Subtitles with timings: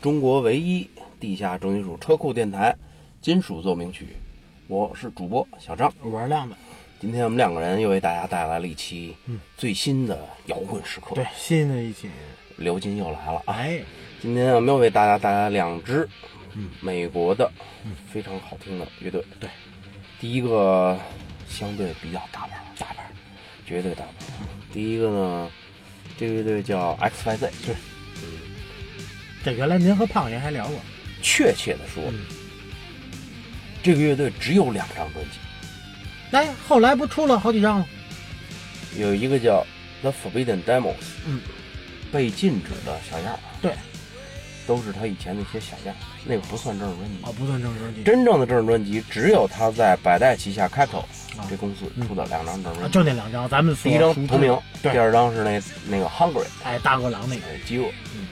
[0.00, 0.88] 中国唯一
[1.20, 2.74] 地下重金属车库电台，
[3.20, 4.16] 金属奏鸣曲。
[4.66, 6.54] 我是主播小张，我是亮子。
[6.98, 9.14] 今天我们两个人又为大家带来了一期
[9.58, 11.14] 最新的摇滚时刻。
[11.14, 12.08] 对，新的一期，
[12.56, 13.42] 刘金又来了。
[13.44, 13.82] 哎，
[14.22, 16.08] 今天我们又为大家带来两支
[16.80, 17.50] 美国的
[18.10, 19.22] 非常好听的乐队。
[19.38, 19.50] 对，
[20.18, 20.98] 第一个
[21.46, 23.10] 相对比较大牌，大牌，
[23.66, 24.12] 绝对大牌。
[24.72, 25.50] 第一个呢，
[26.16, 27.50] 这个乐队叫 X Y Z。
[27.66, 27.74] 对，
[29.44, 30.78] 这原来您和胖爷还聊过。
[31.22, 32.02] 确切的说，
[33.82, 35.38] 这个乐队只有两张专辑。
[36.30, 37.86] 哎，后来不出了好几张吗？
[38.96, 39.64] 有一个叫
[40.02, 40.92] 《The Forbidden Demos》，
[41.26, 41.40] 嗯，
[42.10, 43.40] 被禁止的小样儿。
[43.60, 43.72] 对，
[44.66, 45.94] 都是他以前那些小样，
[46.24, 47.18] 那个不算正式专辑。
[47.22, 48.02] 哦，不算正式专辑。
[48.02, 51.04] 真正的正式专辑只有他在百代旗下 Capitol
[51.48, 53.48] 这公司出的两张正式专辑，就那两张。
[53.48, 57.86] 咱们第一张同名，第二张是那那个 Hungry，哎，大饿狼那个饥饿。
[58.14, 58.26] 嗯，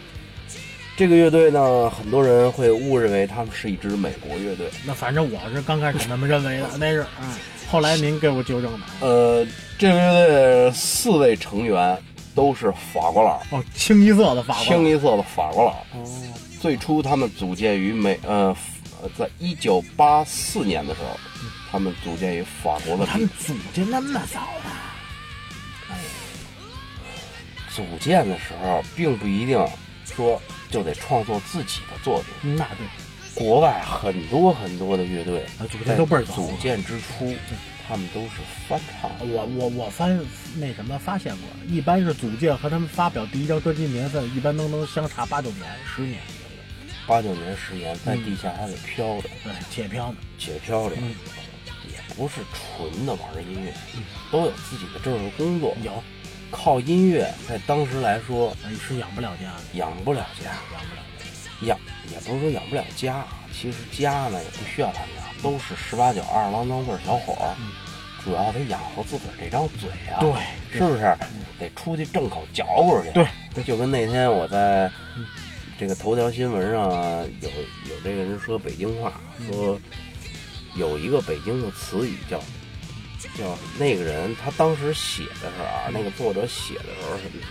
[0.98, 4.68] 这个乐队呢，很多人会误认为他们是一支美国乐队。
[4.84, 7.36] 那反正我是刚开始那么认为的，那是嗯。
[7.70, 8.78] 后来您给我纠正的。
[8.98, 9.46] 呃，
[9.78, 11.96] 这个乐队四位成员
[12.34, 13.40] 都是法国佬。
[13.52, 14.64] 哦，清一色的法国。
[14.64, 15.70] 清一色的法国佬。
[15.92, 16.04] 哦。
[16.60, 18.52] 最初他们组建于美呃
[19.00, 21.16] 呃，在一九八四年的时候，
[21.70, 23.06] 他们组建于法国的。
[23.06, 24.70] 他们组建那么早的？
[25.92, 25.96] 哎，
[27.72, 29.64] 组建的时候并不一定
[30.04, 32.56] 说就得创作自己的作品。
[32.56, 32.86] 那对。
[33.34, 36.34] 国外很多很多的乐队啊，组建都倍儿早。
[36.34, 37.32] 组建之初，
[37.86, 38.30] 他们都是
[38.68, 39.08] 翻唱。
[39.20, 40.18] 我我我翻
[40.56, 46.18] 那什么发现过，一般是组建和他们发表第一张专辑年份，一般都能相差八九年、十年。
[47.06, 53.72] 八九年、十年，在地下还得飘着，对，且飘着，且飘着，也不是纯的玩音乐，
[54.32, 55.76] 都有自己的正式工作。
[55.84, 56.02] 有，
[56.50, 59.46] 靠音乐在当时来说是养不了家。
[59.46, 61.66] 的，养不了家，养不了家。
[61.66, 61.78] 养
[62.10, 67.56] 也不是说养不了家，其实家呢也不需要他们养，都是十八九、二十郎当岁小伙儿，
[68.22, 70.32] 主要得养活自个儿这张嘴啊，对，
[70.72, 71.16] 是不是？
[71.58, 73.10] 得出去挣口嚼过去。
[73.10, 73.26] 对，
[73.64, 74.88] 就跟那天我在
[75.76, 76.88] 这个头条新闻上
[77.40, 77.50] 有
[77.90, 79.20] 有这个人说北京话，
[79.50, 79.76] 说
[80.76, 82.40] 有一个北京的词语叫
[83.36, 87.42] 叫那个人，他当时写的时候啊，那个作者写的时候什么？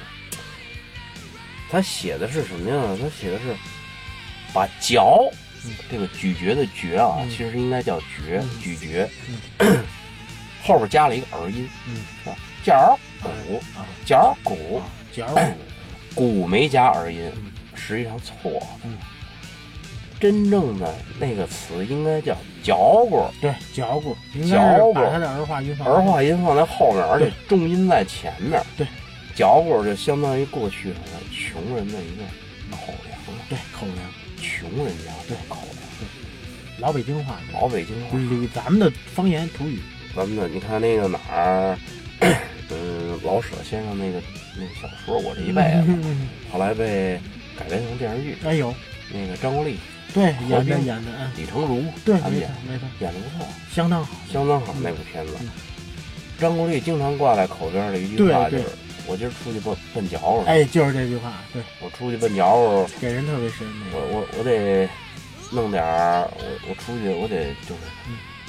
[1.70, 2.98] 他写的是什么呀？
[3.02, 3.56] 他写的是。
[4.54, 5.30] 把嚼，
[5.92, 9.08] 这个咀嚼的嚼啊，其实应该叫嚼，咀嚼，
[10.64, 11.70] 后边加了一个儿音，
[12.24, 12.36] 是吧？
[12.64, 13.62] 嚼鼓，
[14.06, 14.82] 嚼鼓，
[15.12, 15.28] 嚼
[16.16, 17.30] 鼓没加儿音，
[17.76, 18.68] 实际上错了。
[20.20, 22.76] 真正的那个词应该叫嚼
[23.10, 24.16] 鼓，对，嚼鼓，
[24.48, 26.02] 嚼鼓，把它的儿化音放儿。
[26.02, 28.62] 化音放在后面，而且重音在前面。
[28.78, 28.86] 对，
[29.36, 30.96] 嚼鼓就相当于过去的
[31.32, 32.24] 穷人的一个
[32.72, 33.18] 口粮。
[33.50, 33.98] 对，口粮。
[34.40, 36.08] 穷人家对口粮，对，
[36.80, 38.18] 老北京话，老北京话，
[38.54, 39.80] 咱们的方言土语。
[40.16, 41.78] 咱们的，你看那个哪儿，
[42.70, 44.22] 嗯， 老舍先生那个
[44.56, 45.92] 那个小说《我这一辈子》，
[46.54, 47.20] 后来被
[47.58, 48.38] 改编成电视剧。
[48.46, 48.74] 哎呦，
[49.12, 49.78] 那个张国立，
[50.18, 55.34] 对，演的演的，李成儒，对，没错没错，演的不错，相当好，相当好那部片子。
[56.40, 58.66] 张国立经常挂在口边的一句话就是。
[59.10, 61.36] 我今儿出去奔奔嚼了，哎，就是这句话。
[61.54, 63.66] 对，我出去奔嚼了，给人特别深。
[63.94, 64.86] 我我我得
[65.50, 67.82] 弄点儿，我我出去我得就是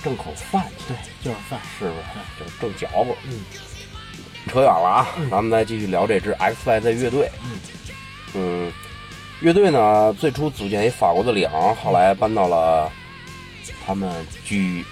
[0.02, 0.92] 挣口饭去。
[0.92, 2.40] 对，就是饭，是不是？
[2.40, 3.14] 就是挣嚼吧。
[3.22, 3.38] 嗯，
[4.48, 7.30] 扯远了啊，咱们再继续聊这支 X Y Z 乐队。
[7.44, 7.60] 嗯
[8.34, 8.72] 嗯，
[9.40, 12.90] 乐队呢最初组建于法国的里昂，后来搬到了
[13.86, 14.12] 他们
[14.44, 14.84] 居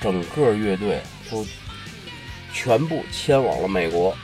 [0.00, 1.44] 整个乐队都
[2.52, 4.16] 全部迁往了美国。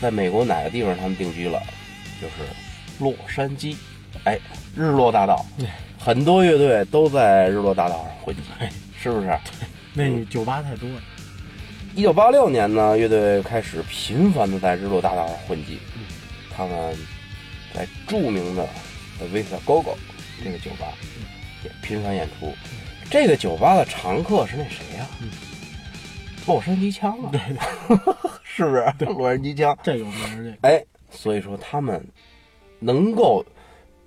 [0.00, 1.60] 在美国哪个地方他们定居了？
[2.20, 2.34] 就是
[2.98, 3.76] 洛杉矶，
[4.24, 4.38] 哎，
[4.76, 5.44] 日落大道，
[5.98, 8.42] 很多乐队都在日落大道上混迹，
[9.02, 9.38] 是不是？
[9.94, 10.96] 那酒吧太多了。
[11.94, 15.78] 一九八六年呢，乐队开始频繁的在日落大道上混迹，
[16.54, 16.96] 他们
[17.74, 18.66] 在著名的
[19.32, 19.94] Visa Gogo
[20.42, 20.92] 这个酒吧
[21.64, 22.52] 也频繁演出。
[23.10, 25.06] 这个酒吧的常客是那谁呀？
[26.46, 27.40] 洛杉矶枪啊，对，
[28.42, 28.84] 是不是？
[29.04, 30.68] 洛杉矶枪，这有名这。
[30.68, 32.04] 哎，所以说他们
[32.78, 33.44] 能够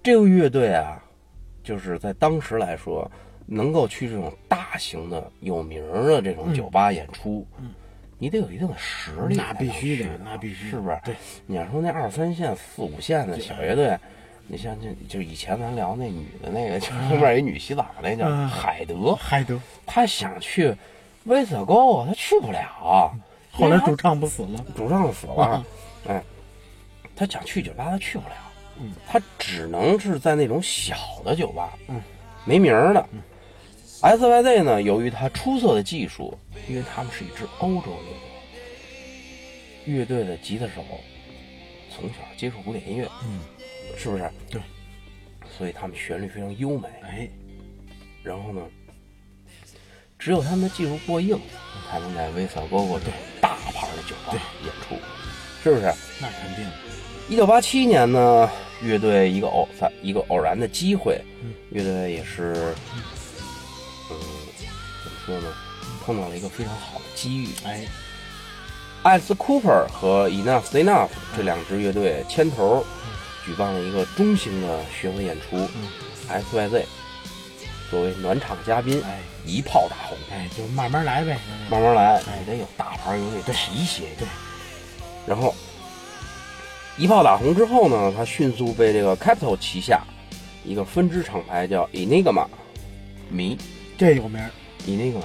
[0.02, 1.02] 这个乐队啊，
[1.64, 3.10] 就是在当时来说，
[3.46, 7.70] 能够去这种大型的、有名的这种酒吧演出，嗯，
[8.24, 9.36] 你得有一定的实力。
[9.36, 10.98] 那必须的，那必须，是不是？
[11.04, 11.14] 对，
[11.46, 13.98] 你要说那二三线、四五线的小乐队，
[14.48, 20.74] 你像就就以前咱聊那女的那个，就后面一女洗澡那叫海德，海德，他想去。
[21.26, 23.14] 威瑟沟他去不了，
[23.52, 25.66] 后来主唱不死了，主唱死了，
[26.08, 26.22] 哎，
[27.16, 28.36] 他想去酒吧他去不了，
[28.82, 32.02] 嗯，它只能是在那种小的酒吧，嗯，
[32.46, 33.06] 没名儿的。
[34.04, 37.96] SYZ 呢，由于它出色的技术，因为他们是一支欧洲乐
[39.86, 40.84] 队，乐队的吉他手
[41.90, 43.40] 从小接触古典音乐，嗯，
[43.98, 44.30] 是不是？
[44.50, 44.62] 对，
[45.58, 46.90] 所以他们旋律非常优美。
[47.02, 47.30] 哎，
[48.22, 48.62] 然后呢，
[50.20, 51.40] 只有他们的技术过硬，
[51.90, 54.34] 才能在威萨哥哥这种大牌的酒吧
[54.66, 54.96] 演出，
[55.64, 55.86] 是不是？
[56.20, 56.66] 那肯定。
[57.30, 58.50] 一九八七年呢，
[58.82, 62.76] 乐队一个偶在一个偶然的机会，嗯乐队也是，
[65.26, 65.48] 说呢，
[66.06, 67.50] 碰到了一个非常好的机遇。
[67.66, 67.86] 哎，
[69.04, 72.86] 艾斯·库珀和 Enough Enough 这两支乐队牵头，
[73.46, 75.58] 举办了一个中型的巡回演出。
[75.76, 75.88] 嗯
[76.30, 76.86] SYZ
[77.92, 80.18] 作为暖场嘉宾，哎一炮打红。
[80.32, 81.38] 哎，就慢慢来呗。
[81.70, 84.04] 慢慢来，哎得有大牌乐队提携。
[84.18, 84.26] 对，
[85.28, 85.54] 然后
[86.98, 90.02] 一炮打红之后呢，他迅速被这个 Capital 旗下
[90.64, 92.48] 一个分支厂牌叫 Enigma
[93.30, 93.58] 迷
[93.98, 94.50] 这有名儿。
[94.88, 95.22] Enigma，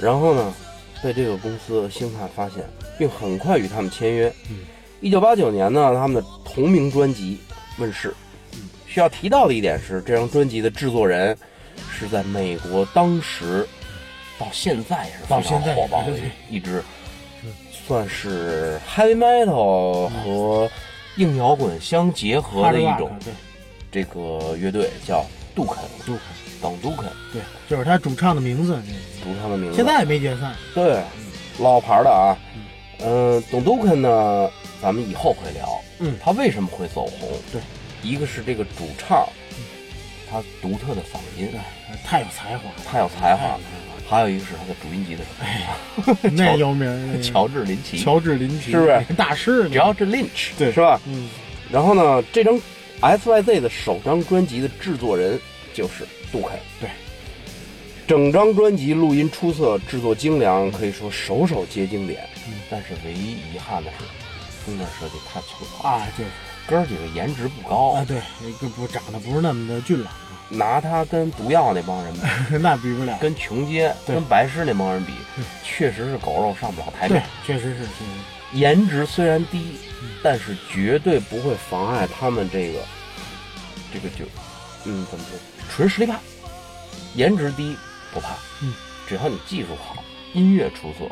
[0.00, 0.54] 然后呢，
[1.02, 2.64] 被这个公司星探发现，
[2.98, 4.32] 并很快与他们签约。
[4.50, 4.58] 嗯，
[5.00, 7.38] 一九八九年呢，他们的同名专辑
[7.78, 8.14] 问世。
[8.54, 11.36] 嗯，需要提到的一点是，这张专辑的制作人
[11.92, 13.66] 是在美国当时
[14.38, 16.12] 到现在也是非常到现在火爆的
[16.50, 16.82] 一支，
[17.86, 20.68] 算是 heavy metal 和
[21.16, 23.16] 硬摇滚相结合的一种
[23.92, 25.24] 这个乐队，叫
[25.54, 26.20] 杜肯，杜肯，
[26.64, 28.80] 等杜肯，对，就是他主唱的名字。
[29.22, 29.76] 主唱的名字。
[29.76, 30.54] 现在也没解散。
[30.74, 31.02] 对，
[31.58, 32.34] 老牌的啊，
[33.00, 37.28] 嗯，董杜肯呢，咱们以后会聊，嗯他为什么会走红？
[37.52, 37.60] 对，
[38.02, 39.28] 一个是这个主唱，
[40.30, 41.60] 他独特的嗓音对，
[42.02, 43.60] 太有才华了，太有才华了，
[44.08, 47.22] 还有一个是他的主音吉他手， 那有名。
[47.22, 49.68] 乔治林奇，乔治林奇是不是大师？
[49.68, 50.98] 只要是 Lynch，对是吧？
[51.06, 51.28] 嗯，
[51.70, 52.58] 然后呢，这张
[53.02, 55.38] SYZ 的首张专辑的制作人
[55.74, 56.58] 就是杜肯。
[56.80, 56.90] 对，
[58.08, 62.28] 整张专辑录音出色，制作精良，可以说首首皆经典。
[62.48, 64.04] 嗯但是唯一遗憾的是，
[64.66, 66.26] 封面设计太粗糙，啊，对
[66.66, 70.12] 哥儿几个颜值不高，啊，对，那个不长得不是那么的俊朗，
[70.48, 72.20] 拿他跟毒药那帮人比，
[72.58, 73.16] 那比不了。
[73.20, 75.12] 跟琼街、跟白狮那帮人比，
[75.62, 77.88] 确实是狗肉上不了台对面。，确实是，是。
[78.52, 82.80] 颜值虽然低，嗯但是绝对不会妨碍他们这个
[83.92, 84.24] 这个就
[84.84, 85.38] 嗯怎么说，
[85.70, 86.16] 纯实力派。
[87.14, 87.76] 颜值低
[88.12, 88.30] 不怕，
[88.62, 88.72] 嗯，
[89.06, 90.02] 只要你技术好，
[90.32, 91.04] 音乐出色，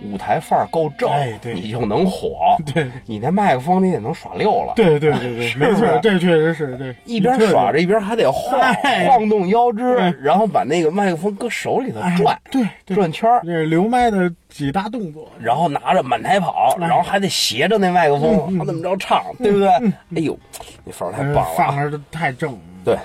[0.00, 2.56] 舞台范儿够正，哎对你就能火。
[2.72, 4.72] 对你那麦克风你也能耍溜了。
[4.76, 6.96] 对对对对，没错，这确实是对。
[7.04, 15.30] 一边耍着一边还得晃、哎晃动腰肢，哎然后把那个麦克风搁手里头哎转、对对，转圈儿，这是留麦的几大动作。
[15.38, 19.68] 然后拿着满台跑，哎然后还得斜着那麦克风，怎么着唱，对不对？
[19.68, 19.92] 哎
[20.22, 20.38] 呦，
[20.82, 22.58] 那范儿太棒了范儿太正。
[22.84, 22.96] 对，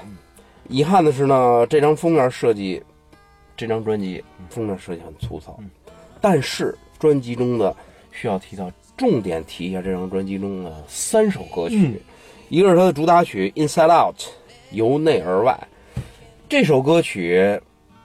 [0.69, 2.81] 遗憾的是呢，这张封面设计，
[3.55, 5.69] 这张专辑封面设计很粗糙，嗯。
[6.19, 7.75] 但是专辑中的
[8.12, 11.95] 需要提到，重点提一下这张专辑中的三首歌曲，嗯。
[12.50, 14.15] 一个是它的主打曲《Inside Out》，
[14.71, 15.57] 由内而外，
[16.47, 17.59] 这首歌曲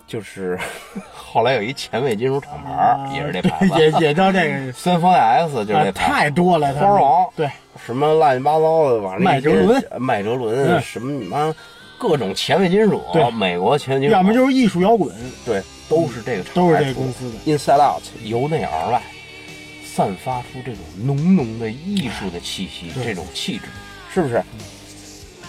[0.07, 0.59] 就是
[1.14, 5.92] 后来有一前卫金属厂牌，也是这牌子，啊也也叫这个，三方 S 就是。
[5.92, 6.75] 太多了。
[6.75, 6.90] 他们。
[6.90, 7.31] 花王。
[7.37, 7.49] 对，
[7.87, 10.81] 什么乱七八糟的，往麦哲伦、麦哲伦，嗯。
[10.83, 11.54] 什么你妈
[12.02, 13.30] 各种前卫金属，对。
[13.30, 16.92] 美国前卫金属，要么就是艺术摇滚，对，都是这个厂都是牌出的。
[16.92, 17.56] 这个公司的。
[17.56, 19.00] Inside Out，由内而外，
[19.85, 23.04] 散发出这种浓浓的艺术的气息，对。
[23.04, 23.66] 这种气质，
[24.12, 24.42] 是不是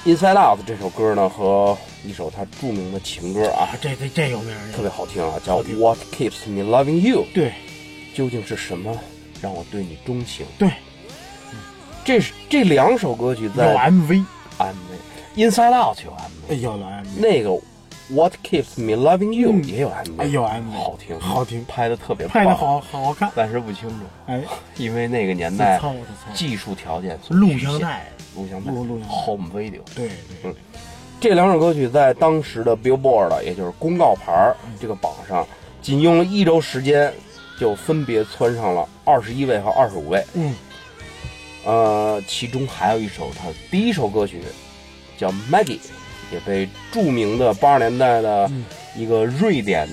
[0.05, 5.79] ？Inside Out 这首歌呢，和一首他著名的情歌啊啊，，这这这有名儿，特别好听啊，叫好听。
[5.79, 7.51] What Keeps Me Loving You，对。
[8.13, 8.95] 究竟是什么
[9.41, 10.45] 让我对你钟情？
[10.59, 10.69] 对，
[12.05, 14.23] 这是这两首歌曲有在 MV，
[15.35, 17.49] MV，Inside Out 有 MV，哎有了 MV，那个
[18.09, 24.41] What Keeps Me Loving You 嗯也有 MV，哎有 MV，好听，好听拍的特别棒拍的，好好看，暂时不清楚，哎，
[24.77, 25.79] 因为那个年代
[26.33, 29.81] 技术条件录像，带，录像带录录像带，Home Video。
[29.95, 30.09] 对
[30.41, 30.53] 对，
[31.19, 35.47] 这两首歌曲在当时的 Billboard，也就是公告牌儿这个榜上，
[35.81, 37.11] 仅用了一周时间，
[37.59, 40.23] 就分别窜上了二十一位和二十五位。
[40.33, 40.53] 嗯，
[41.65, 44.41] 呃，其中还有一首他第一首歌曲
[45.17, 45.79] 叫 Maggie，
[46.31, 48.65] 也被著名的八十年代的嗯。
[48.95, 49.89] 一个瑞典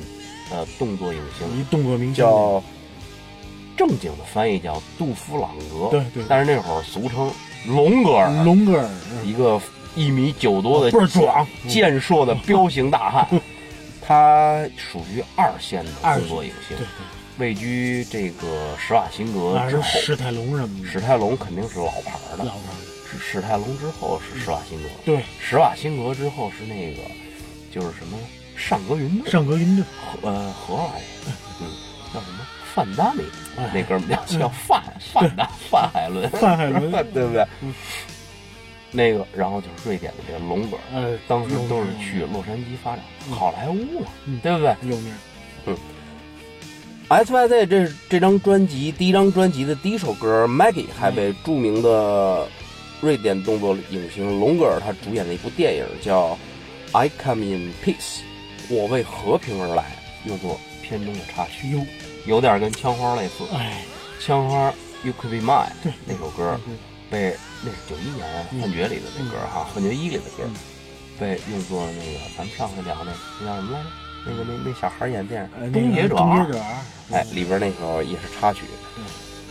[0.50, 2.62] 的动作影星一动作明星，叫
[3.76, 6.24] 正经的翻译叫杜夫朗格，对对。
[6.28, 7.32] 但是那会儿俗称
[7.66, 9.26] 龙格尔，龙格尔，嗯。
[9.26, 9.58] 一个
[9.96, 13.40] 一米九多的倍儿壮，健硕的彪形大汉，
[14.06, 16.86] 他属于二线的动作影星对，对，
[17.38, 19.82] 位居这个施瓦辛格啊之后。
[19.82, 22.60] 是史泰龙什么的，史泰龙肯定是老牌的老，牌
[23.10, 27.02] 是史泰龙之后是施瓦辛格，对，施瓦辛格之后是那个
[27.72, 28.16] 就是什么
[28.56, 29.84] 尚格云顿，尚格云顿，
[30.22, 31.02] 呃，荷兰人，
[31.60, 31.66] 嗯，
[32.14, 33.22] 叫什么范达米，
[33.56, 37.74] 哎那哥们儿叫叫范范达范海伦，范海伦 对不对嗯？
[38.92, 45.14] 那个，然后就是瑞典的这个龙格尔，呃，当时都是去洛杉矶发展，好莱坞嘛，嗯对不对有名，
[45.66, 45.76] 嗯
[47.08, 52.48] ？S Y Z 这这张专辑第一张专辑的第一首歌《Maggie》还被著名的
[53.00, 56.28] 瑞典动作影星龙格尔他主演的一部电影叫
[56.92, 58.19] 《I Come in Peace》，
[58.69, 59.85] 我为和平而来，
[60.26, 61.87] 用作片中的插曲，哟，
[62.26, 63.45] 有点跟枪花类似。
[63.54, 63.85] 哎，
[64.21, 64.71] 枪花
[65.02, 65.92] 《You Could Be Mine》对。
[66.04, 66.61] 那首歌
[67.11, 68.61] 对被那是九一年嗯。
[68.61, 70.54] 幻觉里的那歌哈，幻觉一里的歌嗯。
[71.19, 73.88] 被用作那个咱们上回聊那那叫什么来着？
[74.26, 76.30] 那个那那小孩演电呃影《终结者终
[77.12, 78.61] 哎，里边那首也是插曲
[78.99, 79.04] 嗯，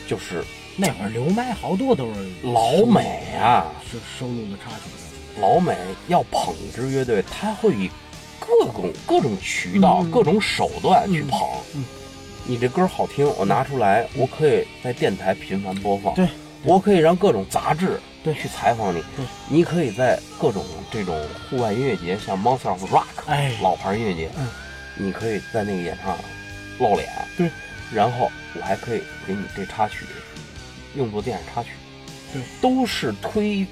[0.08, 0.44] 就是
[0.82, 5.76] 那会儿刘麦好多都是老美啊，是收录的插曲，老美
[6.08, 7.92] 要捧一支乐队，他会以
[8.40, 11.42] 各种各种渠道、各种手段去捧。
[11.76, 11.84] 嗯
[12.46, 16.16] 你这歌好听，我拿出来，我可以在电台频繁播放。
[16.16, 16.28] 对，
[16.64, 19.04] 我可以让各种杂志对去采访你。
[19.16, 24.48] 对，你可以在各种这种户外音乐节，像 Monster of Rock，哎老牌音乐节，嗯
[24.96, 26.18] 你可以在那个演唱
[26.80, 27.08] 露脸。
[27.38, 27.52] 对，
[27.94, 30.06] 然后我还可以给你这插曲
[30.96, 31.70] 用作电影插曲。
[32.32, 33.66] 对，都是推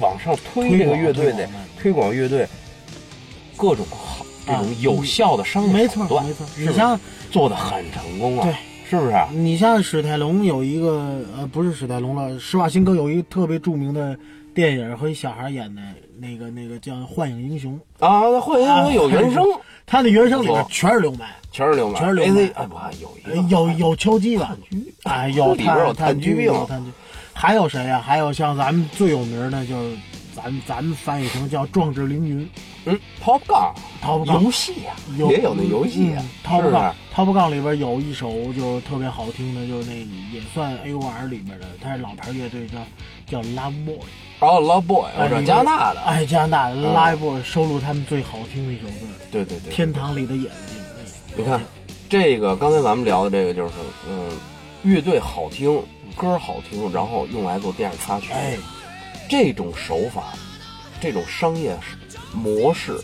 [0.00, 2.46] 往上推这个乐队的推广乐队
[3.56, 8.54] 各种好这啊种有效的商业没手段，错没错，你像做的很成功啊，对，
[8.88, 9.14] 是不是？
[9.32, 14.16] 你像史泰龙有一个呃，不是史泰龙了，施瓦辛格有一个特别著名的
[14.54, 15.82] 电影和一小孩演的
[16.18, 19.44] 那个那个叫《幻影英雄》，啊，那幻影英雄有原声，
[19.88, 24.56] 他的原声里边全是刘麦，全是流氓，全是流氓 AC 哎不有一个有有敲击吧，
[25.04, 26.44] 哎，有里边有炭炭疽病。
[26.44, 26.84] 有炭疽，
[27.32, 29.96] 还有谁呀、还有像咱们最有名的就是
[30.34, 32.44] 咱咱们翻译成叫《壮志凌云》
[32.84, 39.96] 嗯，Top Gun，Top Gun 游戏呀，也有那游戏啊嗯，，Top 是不 Gun 里边有一首就特别好听的，就是那
[40.32, 42.78] 也算 A O R 里边的，它是老牌乐队叫
[43.26, 43.96] 叫 Love Boy，
[44.40, 46.94] 哦，Love Boy，我知道哎里边加拿大的，哎，加拿大的嗯。
[46.94, 48.92] Live Boy 收录他们最好听的一首歌。
[49.32, 50.50] 对对对，《天堂里的眼睛》。
[51.36, 51.60] 你看，
[52.08, 53.74] 这个刚才咱们聊的这个就是，
[54.08, 54.30] 嗯，
[54.82, 55.82] 乐队好听，
[56.16, 58.56] 歌好听，然后用来做电影插曲，哎，
[59.28, 60.34] 这种手法，
[61.00, 61.76] 这种商业
[62.32, 62.96] 模式，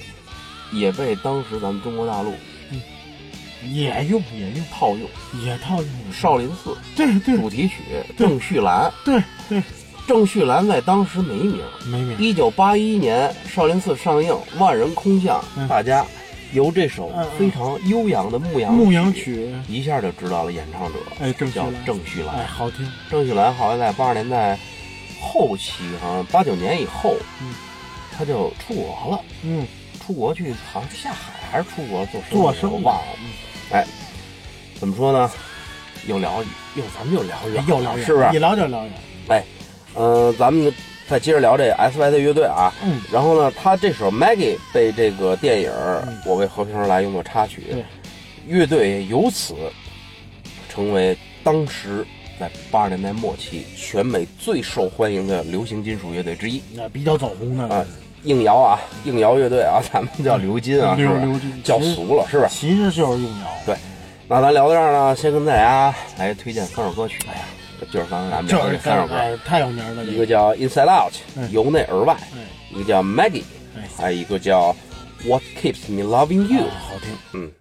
[0.72, 2.32] 也被当时咱们中国大陆
[3.64, 4.64] 也用也用。
[4.70, 5.08] 套用。
[5.44, 6.12] 也套用。
[6.12, 7.36] 少林寺对对。
[7.36, 7.82] 主题曲
[8.16, 9.62] 郑绪岚，对对，
[10.06, 11.60] 郑绪岚在当时没名。
[11.86, 12.18] 没名。
[12.18, 16.04] 一九八一年少林寺上映《万人空巷》，嗯大家
[16.52, 22.46] 由这首非常悠扬的牧羊牧羊曲，一下就知道了演唱者，哎，郑绪叫岚，郑绪哎，岚。
[22.46, 24.58] 好听，郑绪岚后来在八十年代
[25.20, 27.54] 后期，好像八九年以后，嗯
[28.16, 29.20] 他就出国了。
[29.42, 29.66] 嗯，
[30.06, 33.02] 出国去，好像是下海还是出国做生意做生意我忘了。
[33.72, 33.84] 哎，
[34.78, 35.30] 怎么说呢？
[36.06, 36.42] 又聊
[36.76, 38.38] 又咱们又聊远了，又聊远，是不是一？
[38.38, 38.92] 聊就聊远。
[39.96, 40.72] 嗯、咱们
[41.08, 42.72] 再接着聊这 S Y Z 乐队啊。
[42.82, 45.70] 嗯，然后呢，他这首《Maggie》被这个电影
[46.06, 47.62] 《嗯我为和平而来》用作插曲，
[48.46, 49.54] 乐队由此
[50.68, 52.04] 成为当时
[52.38, 56.62] 在八十年代末期全美最受欢迎的流行金属乐队之一。
[56.74, 57.84] 那比较走红的啊
[58.24, 62.48] 硬摇啊，硬摇乐队啊，咱们叫流金啊，是吧刘刘金叫俗了，是吧？
[62.50, 63.46] 其实就是硬摇。
[63.66, 63.76] 对
[64.26, 67.18] 那咱聊到这儿呢，先跟大家来推荐三首歌曲。
[67.28, 67.40] 哎呀，
[67.90, 70.04] 就是刚才咱们聊就是的这三首歌，哎，太有名了。
[70.04, 73.42] 一个叫《Inside Out》，嗯由内而外；哎一个叫《Maggie》，
[73.76, 74.72] 哎，还有一个叫
[75.28, 76.66] 《What Keeps Me Loving You 哎》。
[76.88, 77.16] 好听。
[77.32, 77.52] 嗯。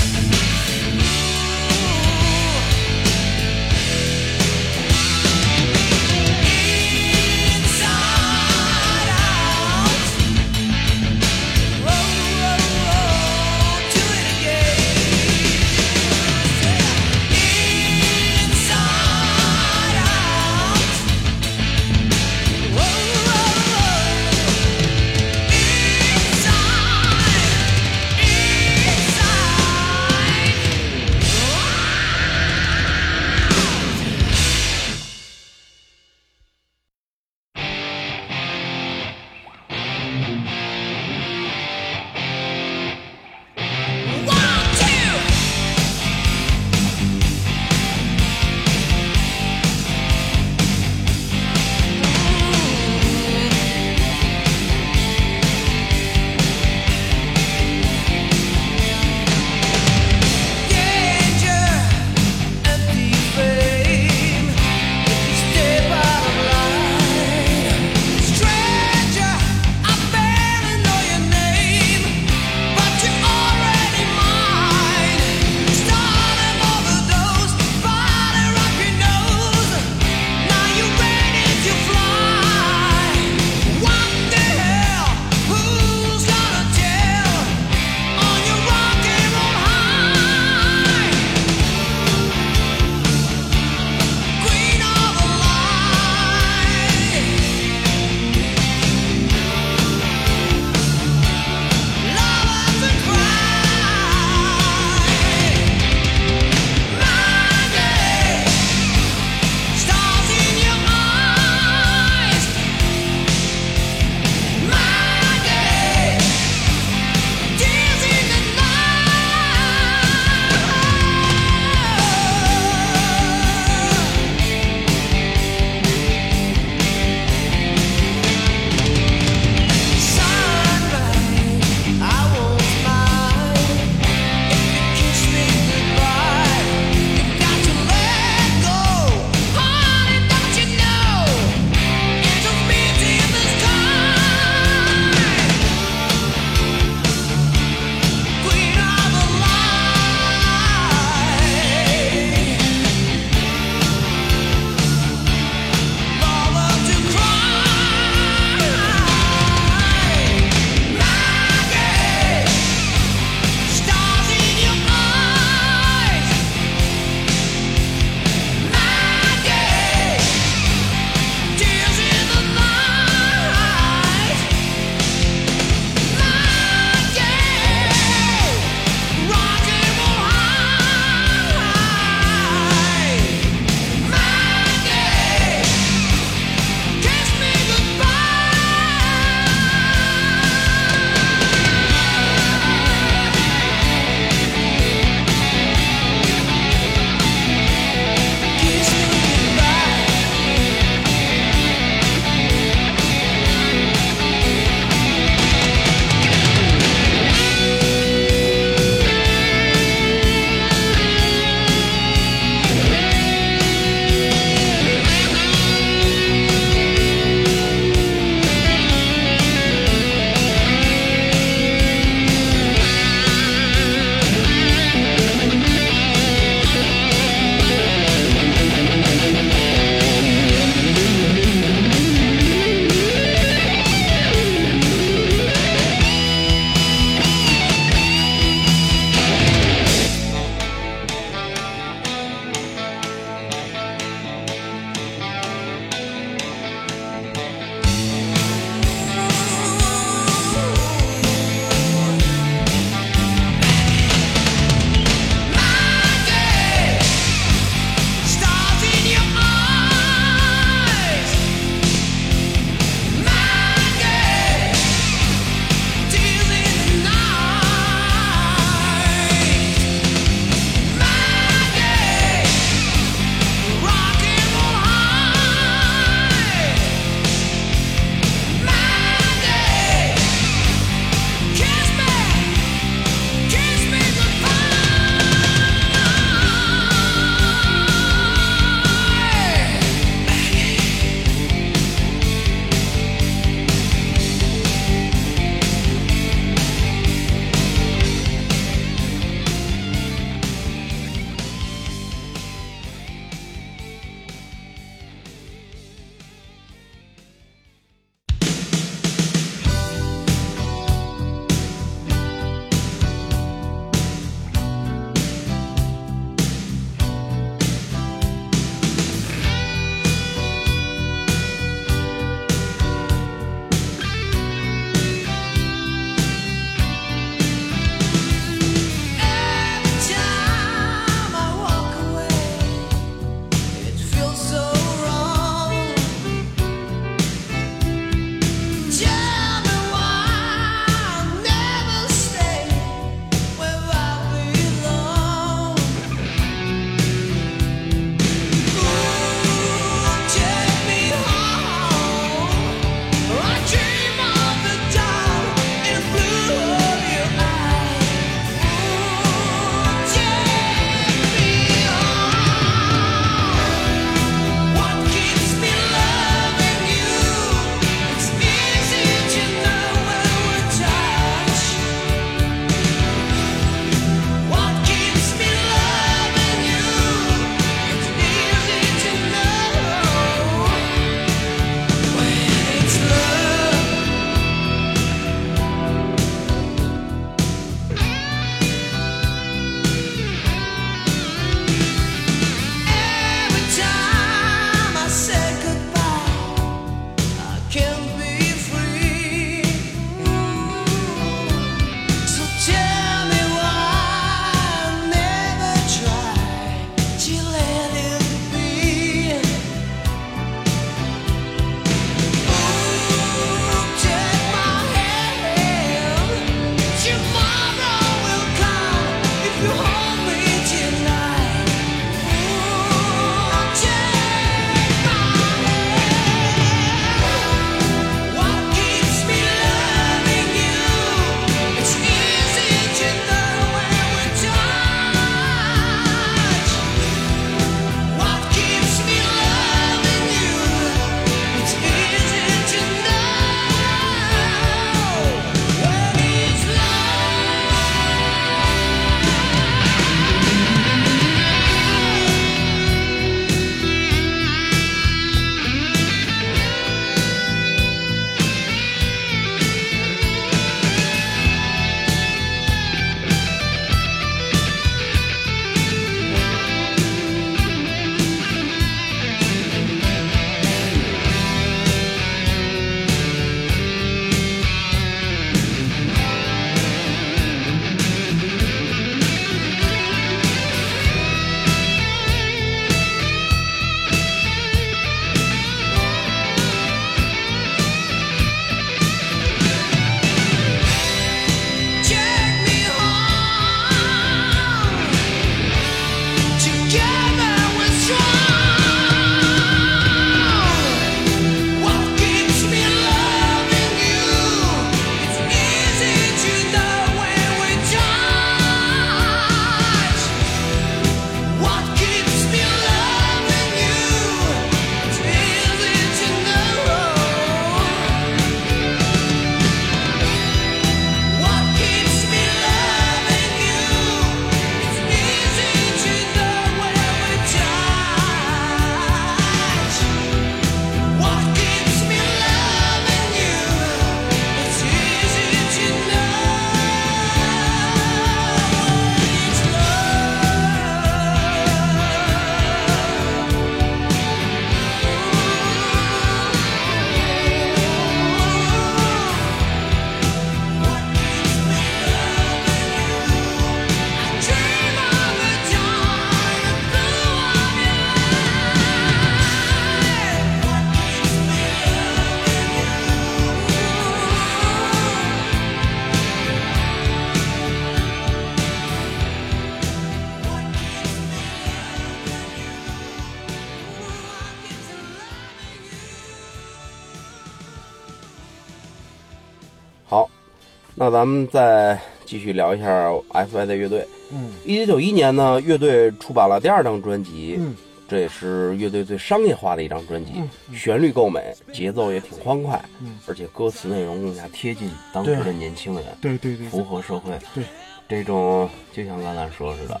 [581.06, 584.04] 那咱们再继续聊一下 F Y 的乐队。
[584.32, 584.50] 嗯。
[584.64, 587.76] 一九九一年呢，乐队出版了第二张专辑，嗯。
[588.08, 590.50] 这也是乐队最商业化的一张专辑，嗯。
[590.74, 593.20] 旋律够美，节奏也挺欢快，嗯。
[593.28, 597.38] 而且歌词内容更加贴近当时的年轻人，对对对，符合社会。
[597.54, 597.62] 对，
[598.08, 600.00] 这种就像刚才说似的，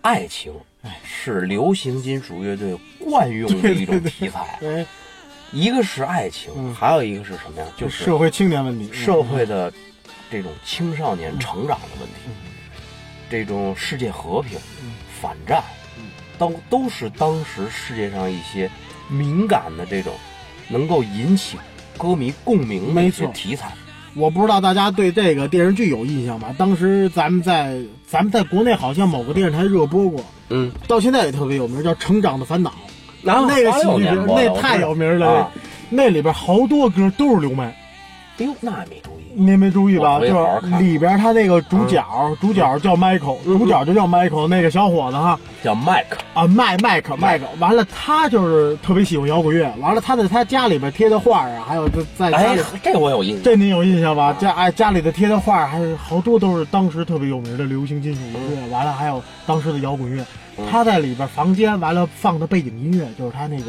[0.00, 0.98] 爱情哎。
[1.04, 4.58] 是流行金属乐队惯用的一种题材。
[4.64, 4.86] 哎，
[5.52, 6.74] 一个是爱情，嗯。
[6.74, 7.66] 还有一个是什么呀？
[7.76, 9.70] 就是社会青年问题，嗯社会的
[10.30, 12.30] 这种青少年成长的问题，
[13.28, 15.62] 这种世界和平、嗯反战，
[16.38, 18.70] 都都是当时世界上一些
[19.08, 20.14] 敏感的这种
[20.68, 21.58] 能够引起
[21.98, 23.72] 歌迷共鸣的一些题材。
[24.14, 26.54] 我不知道大家对这个电视剧有印象吗？
[26.56, 32.70] 当时咱们在咱们在国内好像某个电视台热播过，嗯，到现在也特别有名，叫《成长的烦恼》。
[33.22, 35.50] 然后那个喜剧那太有名了，啊
[35.90, 37.66] 那里边好多歌都是刘麦，
[38.38, 39.09] 哎呦，那没注意。
[39.34, 40.18] 您没注意吧？
[40.20, 42.04] 就是里边他那个主角，
[42.40, 45.38] 主角叫 Michael，主角就叫 Michael，那个小伙子哈。
[45.62, 53.42] 叫麦克，啊麦麦克麦克，完了他就是特别喜欢摇滚乐，完了他在他家里边贴的画啊，还有在在家哎里。，这我有印象。
[53.42, 54.32] 这您有印象吧？
[54.32, 60.24] 家哎，家里的贴的画还是好多都是当时特别有名的流行金属音乐，完了还有当时的摇滚乐。
[60.70, 63.66] 他在里边房间完了放的背景音乐，就是他那个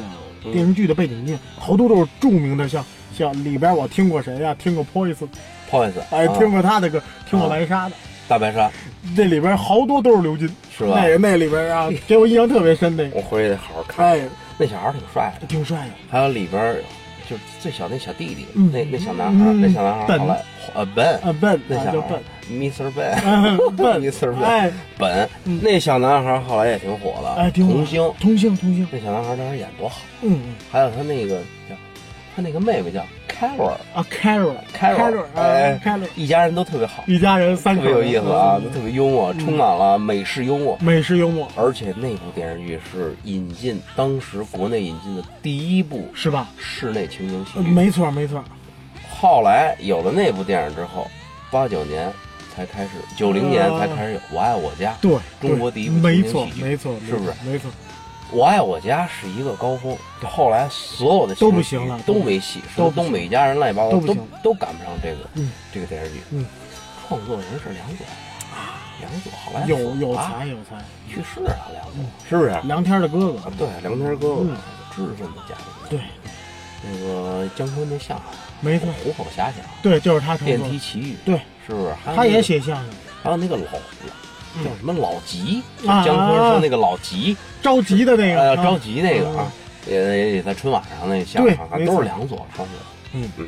[0.53, 2.83] 电视剧的背景音乐，好多都是著名的，像
[3.13, 5.27] 像里边我听过谁呀、听过 Poison，
[5.71, 7.95] 不好意思，哎，啊听过他的歌，听过白沙的，
[8.27, 8.69] 大白鲨，
[9.15, 10.47] 那里边好多都是刘金，
[10.77, 10.99] 是吧？
[11.01, 14.05] 那个那里边啊， 给我印象特别深那个，我回去得好好看。
[14.05, 14.19] 哎，
[14.57, 15.91] 那小孩挺帅的，挺帅的。
[16.09, 16.75] 还有里边儿
[17.29, 18.69] 就是最小那小弟弟，嗯。
[18.71, 19.61] 那那小男孩，嗯。
[19.61, 20.43] 那小男孩儿笨后来
[20.73, 22.19] 呃笨啊笨那小孩儿啊
[22.51, 22.91] Mr.
[22.91, 24.31] 笨嗯笨 Mr.
[24.33, 24.71] 笨哎。
[24.97, 25.29] 本。
[25.45, 25.59] 嗯。
[25.63, 30.55] 那小男孩后来也挺火的，哎，童星，童星童星，那小男孩当时演多好，嗯嗯。
[30.69, 31.37] 还有他那个
[31.69, 31.75] 叫
[32.35, 33.05] 他那个妹妹叫
[33.41, 40.77] Carol 啊，Carol Carol，啊哎，Carol，一家人都特别好，一家人三个特别有意思啊，特别幽默，充满了美式幽默。
[40.79, 46.49] 美式幽默而且那部电视剧是引进当时国内引进的第一部是吧？
[46.59, 47.59] 室内情景喜剧。
[47.59, 48.43] 呃没错没错，
[49.09, 51.07] 后来有了那部电影之后，
[51.49, 52.13] 八九年
[52.55, 54.91] 才开始，九零年才开始有《我爱我家》。
[55.01, 57.71] 对，中国第一部没错情景喜剧没错，是不是没错？
[58.31, 66.21] 我爱我家是一个高峰，后来所有的都不行了都没戏，都东北一家人乱七八糟都都不行都赶不上这个嗯这个电视剧。
[66.31, 66.45] 嗯，
[67.07, 68.05] 创作人是梁左，
[69.01, 70.77] 梁左后来有有才有才，
[71.09, 72.55] 去世了，梁左是不是？
[72.63, 74.57] 梁天的哥哥，对，梁天哥哥嗯
[74.95, 75.55] 知识分子家
[75.89, 75.99] 庭，对，
[76.83, 78.25] 那个姜昆那相声，
[78.61, 81.35] 没错，虎口遐想，对，就是他电，梯奇遇，对，
[81.67, 81.93] 是不是？
[82.05, 82.85] 还有他也写相声，
[83.21, 83.63] 还有那个老
[84.63, 89.51] 叫什么老吉，就啊姜昆说那个老吉，着急的那个，着急那个啊，
[89.87, 92.77] 也也也在春晚上那相声都是两左双左。
[93.13, 93.29] 嗯。
[93.37, 93.47] 嗯，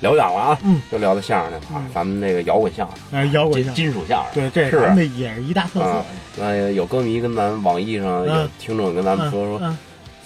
[0.00, 4.88] 聊远了啊，嗯，就聊到相声去了咱们那个摇滚相声、哎，摇滚金，金属相声，对，这是不是？
[4.88, 6.04] 咱们这也是一大特啊
[6.36, 9.78] 色，，那有歌迷跟咱网易上有嗯听众跟咱们说说，嗯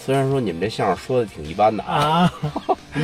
[0.06, 2.32] 虽然说你们这相声说的挺一般的啊，啊，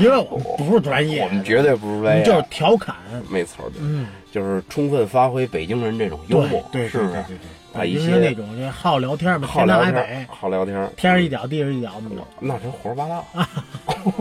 [0.01, 2.95] 因为我们不是专业，我们绝对不是专业，就是调侃，
[3.29, 7.11] 没错的，嗯，就是充分发挥北京人这种幽默，对，对是不是？
[7.15, 12.25] 对对对把一些那些种就好聊天嘛，好聊天北，，好聊天，天上一脚地上一脚那种。
[12.39, 13.25] 那真胡说八道。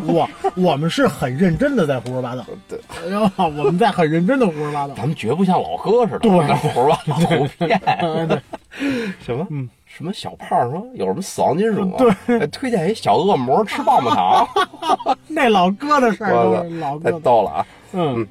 [0.07, 4.95] 我我们是很认真的在胡说八道，对，哎呦，我们在很认真的胡说八道。
[4.95, 7.79] 咱们绝不像老哥似的，对胡说八道胡骗。
[8.01, 8.41] 嗯对，
[9.23, 9.45] 什么？
[9.51, 9.69] 嗯，
[10.01, 11.95] 什么小胖说有什么死亡金属吗？
[11.99, 14.47] 对哎，推荐一小恶魔吃棒棒糖，
[15.29, 16.33] 那老哥的事儿
[16.79, 17.19] 老太哥太。
[17.19, 17.67] 逗了啊！
[17.93, 18.27] 嗯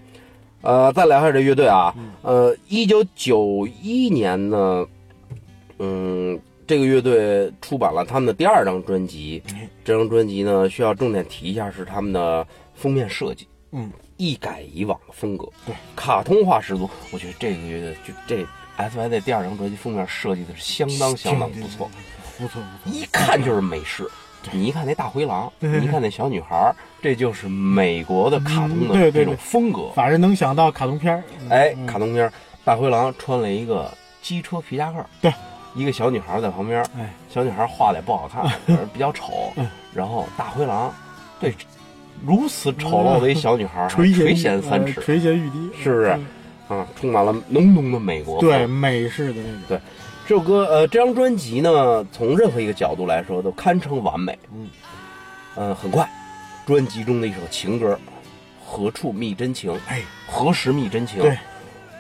[0.63, 4.85] 呃，再聊一下这乐队啊，呃，一九九一年呢，
[5.79, 9.41] 嗯，这个乐队出版了他们的第二张专辑，
[9.85, 12.45] 这张专辑呢需要重点提一下是他们的
[12.75, 16.91] 封面设计，嗯，一改以往的风格，对，卡通化十足。
[17.13, 18.45] 我觉得这个乐队就这
[18.89, 21.91] SYZ 第二张专辑封面设计的是相当相当不错，，
[22.39, 22.93] 不错不错。
[22.93, 24.07] 一看就是美式。
[24.53, 29.91] 你一看那大灰狼，你一看那小女孩儿，这就是美国的卡通的这种风格。
[29.95, 31.23] 反正能想到卡通片儿。
[31.51, 32.33] 哎，嗯卡通片儿，
[32.65, 35.31] 大灰狼穿了一个机车皮夹克，对，
[35.75, 40.91] 一个小女孩在旁边，哎，小女孩画的也不好看， 反正比较丑嗯， 然后大灰狼
[41.39, 41.55] 对
[42.25, 46.27] 如此丑陋的一小女孩，垂涎三尺，呃垂涎欲滴，是不是嗯
[46.71, 48.41] 啊，充满了浓浓的美国。
[48.41, 49.61] 对，美式的那种。
[49.69, 49.81] 对
[50.27, 54.39] 这首歌，呃，这张专辑呢，从任何一个角度来说都堪称完美。
[54.55, 54.69] 嗯，
[55.57, 56.09] 呃，很快，
[56.65, 57.95] 专辑中的一首情歌，
[58.65, 61.21] 《何处觅真情》，哎，何时觅真情？
[61.21, 61.37] 对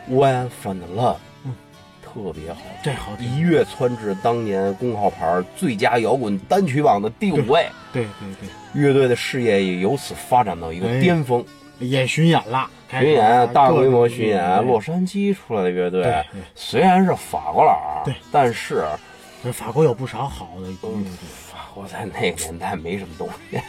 [0.09, 1.53] ，When Found Love，嗯，
[2.01, 3.27] 特别好，这好听。
[3.29, 7.67] 一跃窜至当年公号牌最佳摇滚单曲榜的第五位。
[7.93, 11.45] 对对对，乐队的事业也由此发展到一个哎巅峰。
[11.81, 16.25] 也巡演了，巡演大规模巡演，洛杉矶出来的乐队
[16.55, 18.85] 虽然是法国佬但是
[19.43, 20.91] 对法国有不少好的乐队。
[21.51, 23.61] 法国在那个年代没什么东西，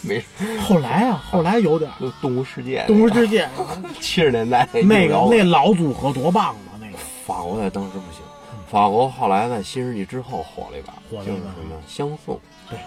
[0.00, 0.22] 没
[0.62, 1.90] 后来啊，后来有点
[2.22, 3.46] 动物 世界，动物世界
[4.00, 6.80] 七十年代那个那老组合多棒啊！
[6.80, 8.22] 那个法国在当时不行，
[8.70, 12.78] 法国后来在新世纪之后火了一把，就是什么相送，对，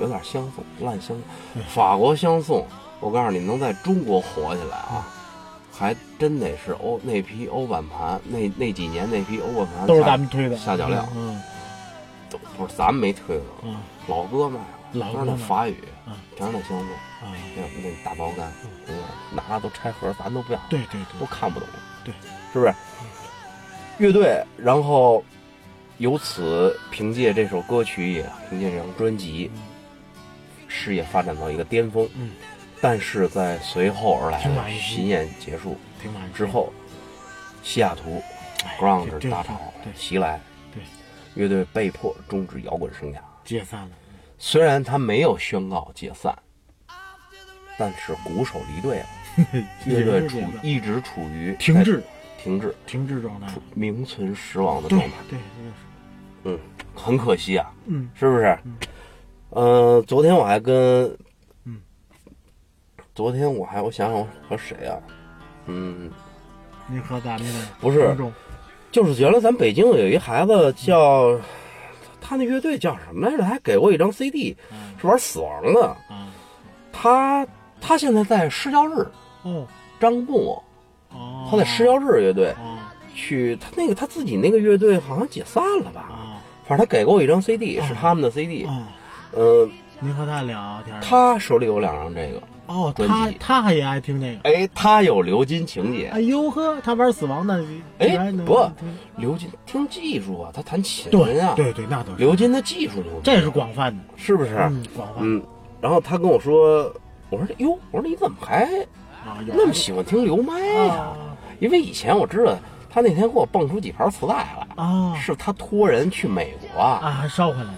[0.00, 1.62] 有点相送，烂相送。
[1.68, 2.66] 法国相送，
[3.00, 5.06] 我告诉你，能在中国火起来啊，
[5.76, 11.42] 还真得是欧那批欧版盘，那那几年那批欧版盘都是咱们推的下脚料，嗯
[12.30, 18.52] 都不是咱们没推的，嗯老哥卖了，老哥那法语嗯，全是那相送，啊，那那大包干，
[18.86, 18.94] 嗯，
[19.34, 21.68] 拿了都拆盒，咱都不要，对对对，都看不懂，
[22.04, 22.14] 对，
[22.52, 22.74] 是不是？
[23.98, 25.24] 乐队，然后
[25.98, 29.50] 由此凭借这首歌曲，也凭借这张专辑，
[30.66, 32.08] 事业发展到一个巅峰。
[32.16, 32.30] 嗯，
[32.84, 35.74] 但是在随后而来的巡演结束
[36.34, 36.70] 之后，
[37.62, 38.22] 西雅图
[38.62, 39.58] 哎 grunge 这这大潮
[39.94, 40.38] 袭来，
[40.70, 40.82] 对，
[41.32, 43.16] 乐队被迫终止摇滚生涯。
[43.42, 43.90] 解散了，
[44.36, 46.36] 虽然他没有宣告解散，
[47.78, 49.06] 但是鼓手离队了，
[49.86, 52.02] 乐队处一直处于停滞。
[52.36, 52.74] 停滞。
[52.86, 53.46] 停滞状态。
[53.74, 55.38] 名存实亡的状态，对，
[56.42, 56.58] 嗯，
[56.94, 58.10] 很可惜啊，嗯。
[58.14, 58.58] 是不是？
[59.52, 60.74] 嗯，昨天我还跟，
[61.06, 61.18] 嗯，
[63.14, 64.98] 昨天我还我想想我和谁啊？
[65.66, 66.10] 嗯，
[66.88, 68.16] 你和咱们的不是
[68.90, 71.38] 就是原来咱北京有一孩子叫，
[72.20, 73.44] 他那乐队叫什么来着？
[73.44, 74.94] 还给我一张 CD，嗯。
[75.00, 75.96] 是玩死亡的。
[76.10, 76.26] 嗯，
[76.92, 77.46] 他
[77.80, 79.06] 他现在在失教日，
[79.42, 79.64] 哦。
[80.00, 80.62] 张默，
[81.10, 82.50] 哦，他在失教日乐队。
[82.52, 82.78] 哦。
[83.14, 86.00] 去，他那个他自己那个乐队好像解散了吧？
[86.00, 87.84] 啊反正他给过我一张 CD，哦。
[87.86, 88.66] 是他们的 CD。
[88.68, 88.86] 嗯，
[89.32, 89.68] 呃，
[90.00, 94.48] 您和他聊天，他手里有两张这个，哦，他他辑他也爱听这个。
[94.48, 96.08] 哎，他有流金情节。
[96.08, 97.62] 哎，呦呵，他玩死亡的，
[97.98, 98.98] 哎不听。
[99.16, 104.54] 流金听技术啊，他弹琴对啊，对对，那都是，流金的技术牛逼，这是广泛的，是不是？
[104.56, 105.16] 嗯，广泛。
[105.20, 105.42] 嗯，
[105.80, 106.92] 然后他跟我说，
[107.30, 108.68] 我说哟，我说你怎么还
[109.46, 111.16] 那么喜欢听刘麦呀、啊。
[111.60, 112.56] 因为以前我知道
[112.90, 115.14] 他那天给我蹦出几盘磁带来，啊。
[115.16, 117.74] 是他托人去美国啊，啊，还捎回来了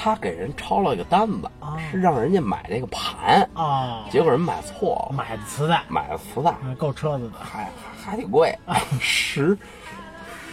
[0.00, 1.76] 他给人抄了一个单子，啊。
[1.90, 7.38] 是让人家买那个盘，啊，结果人买错了，买的磁带，买的磁带，啊够车子的。
[7.40, 8.56] 还还还挺贵，
[9.00, 9.58] 十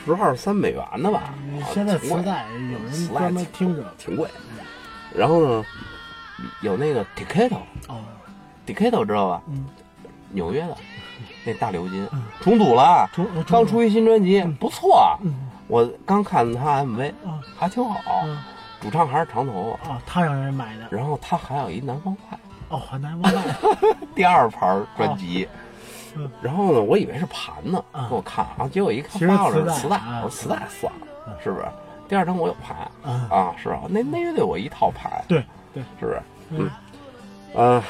[0.05, 1.35] 十二三美元的吧？
[1.71, 3.83] 现在磁带有人专门听着。
[3.99, 4.27] 挺贵。
[5.15, 5.65] 然后呢，
[6.61, 7.05] 有那个
[7.87, 8.01] 哦，
[9.05, 9.41] 知道吧？
[9.47, 9.65] 嗯，
[10.31, 10.75] 纽约的
[11.45, 12.07] 那大流金。
[12.11, 12.23] 嗯。
[12.41, 15.15] 重组了，重重刚出一新专辑，不错
[15.67, 18.37] 我刚看他 MV，啊还挺好，嗯
[18.85, 19.89] 主唱还是长头发。
[19.89, 20.87] 啊，他让人买的。
[20.91, 22.37] 然后他还有一南方派
[22.69, 23.43] 哦，还南方派
[24.13, 25.47] 第二盘专辑。
[26.15, 30.61] 嗯，然后呢，我以为是盘呢，啊给我看啊，结果一看发了磁带是磁带，啊我说磁带。
[30.69, 31.65] 算了，是不是？
[32.07, 36.21] 第二张我有盘啊，啊，是啊，那那乐队我一套盘，对对，是不是？
[36.51, 36.69] 嗯。
[37.55, 37.81] 呃，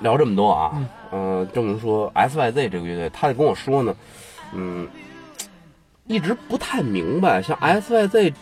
[0.00, 0.88] 聊这么多啊嗯，
[1.38, 3.96] 呃，证明说 SYZ 这个乐队，他就跟我说呢，
[4.52, 4.86] 嗯，
[6.06, 8.34] 一直不太明白，像 SYZ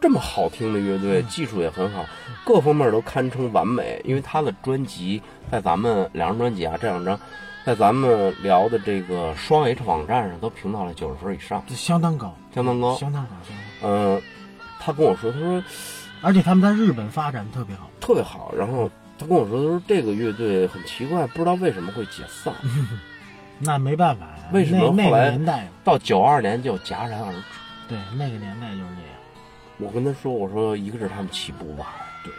[0.00, 2.04] 这么好听的乐队，技术也很好，
[2.44, 4.00] 各方面都堪称完美。
[4.04, 5.20] 因为他的专辑
[5.50, 7.18] 在咱们两张专辑啊，这两张
[7.64, 12.96] 在咱们聊的这个双 H 网站上都评到了九十分以上，这相当高，相当高。
[12.96, 13.88] 相当高，相当高。
[13.88, 14.22] 嗯、
[14.78, 15.62] 他跟我说，他说
[16.20, 18.88] 而且他们在日本发展特别好，特别好，然后
[19.18, 22.54] 他跟我说，他说这个乐队很奇怪，不知道为什么会解散。
[23.58, 24.48] 那没办法呀。
[24.52, 27.42] 为什么那那后来到九二年就戛然而止。
[27.88, 29.07] 对那个年代就是这样。
[29.78, 31.86] 我跟他说，我说一个是他们起步晚，
[32.24, 32.32] 对，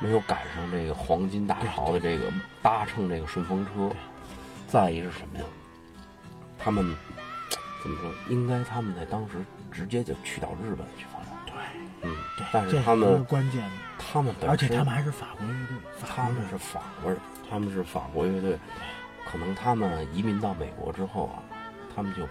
[0.00, 3.94] 没有赶上这个黄金大潮的这个搭乘这个顺风车。
[4.66, 5.44] 再一是什么呀？
[6.58, 6.84] 他们
[7.82, 8.10] 怎么说？
[8.28, 11.28] 应该他们在当时直接就去到日本去发展。
[11.46, 11.54] 对
[12.02, 18.58] 嗯，对，但是他们关键的，他们本而且他们还是法国乐队，法国乐队他们是法国人，他们是法国乐队，
[19.30, 21.38] 可能他们移民到美国之后啊，
[21.94, 22.26] 他们就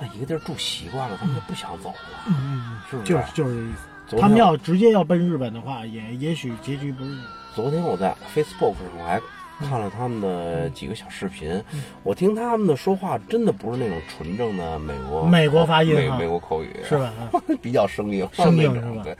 [0.00, 1.96] 在一个地儿住习惯了，他们就不想走了，
[2.28, 3.08] 嗯是不是？
[3.08, 3.88] 就是就是这意思。
[4.06, 7.10] 昨天他们要直接要奔日本的话，也也许结局不是
[7.54, 9.20] 昨天我在 Facebook 上我还
[9.60, 17.12] 看了他们的几个小视频，嗯我听他们的说话真的不是那种纯正的美国美国发音美美国口语，是吧？
[17.32, 19.16] 啊 比较生硬，生硬那种是吧对，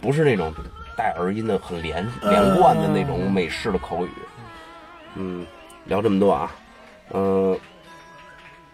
[0.00, 0.52] 不是那种
[0.96, 4.10] 带儿音的很连呃连贯的那种美式的口语。
[5.16, 5.46] 嗯，
[5.84, 6.50] 聊这么多啊，
[7.12, 7.56] 嗯、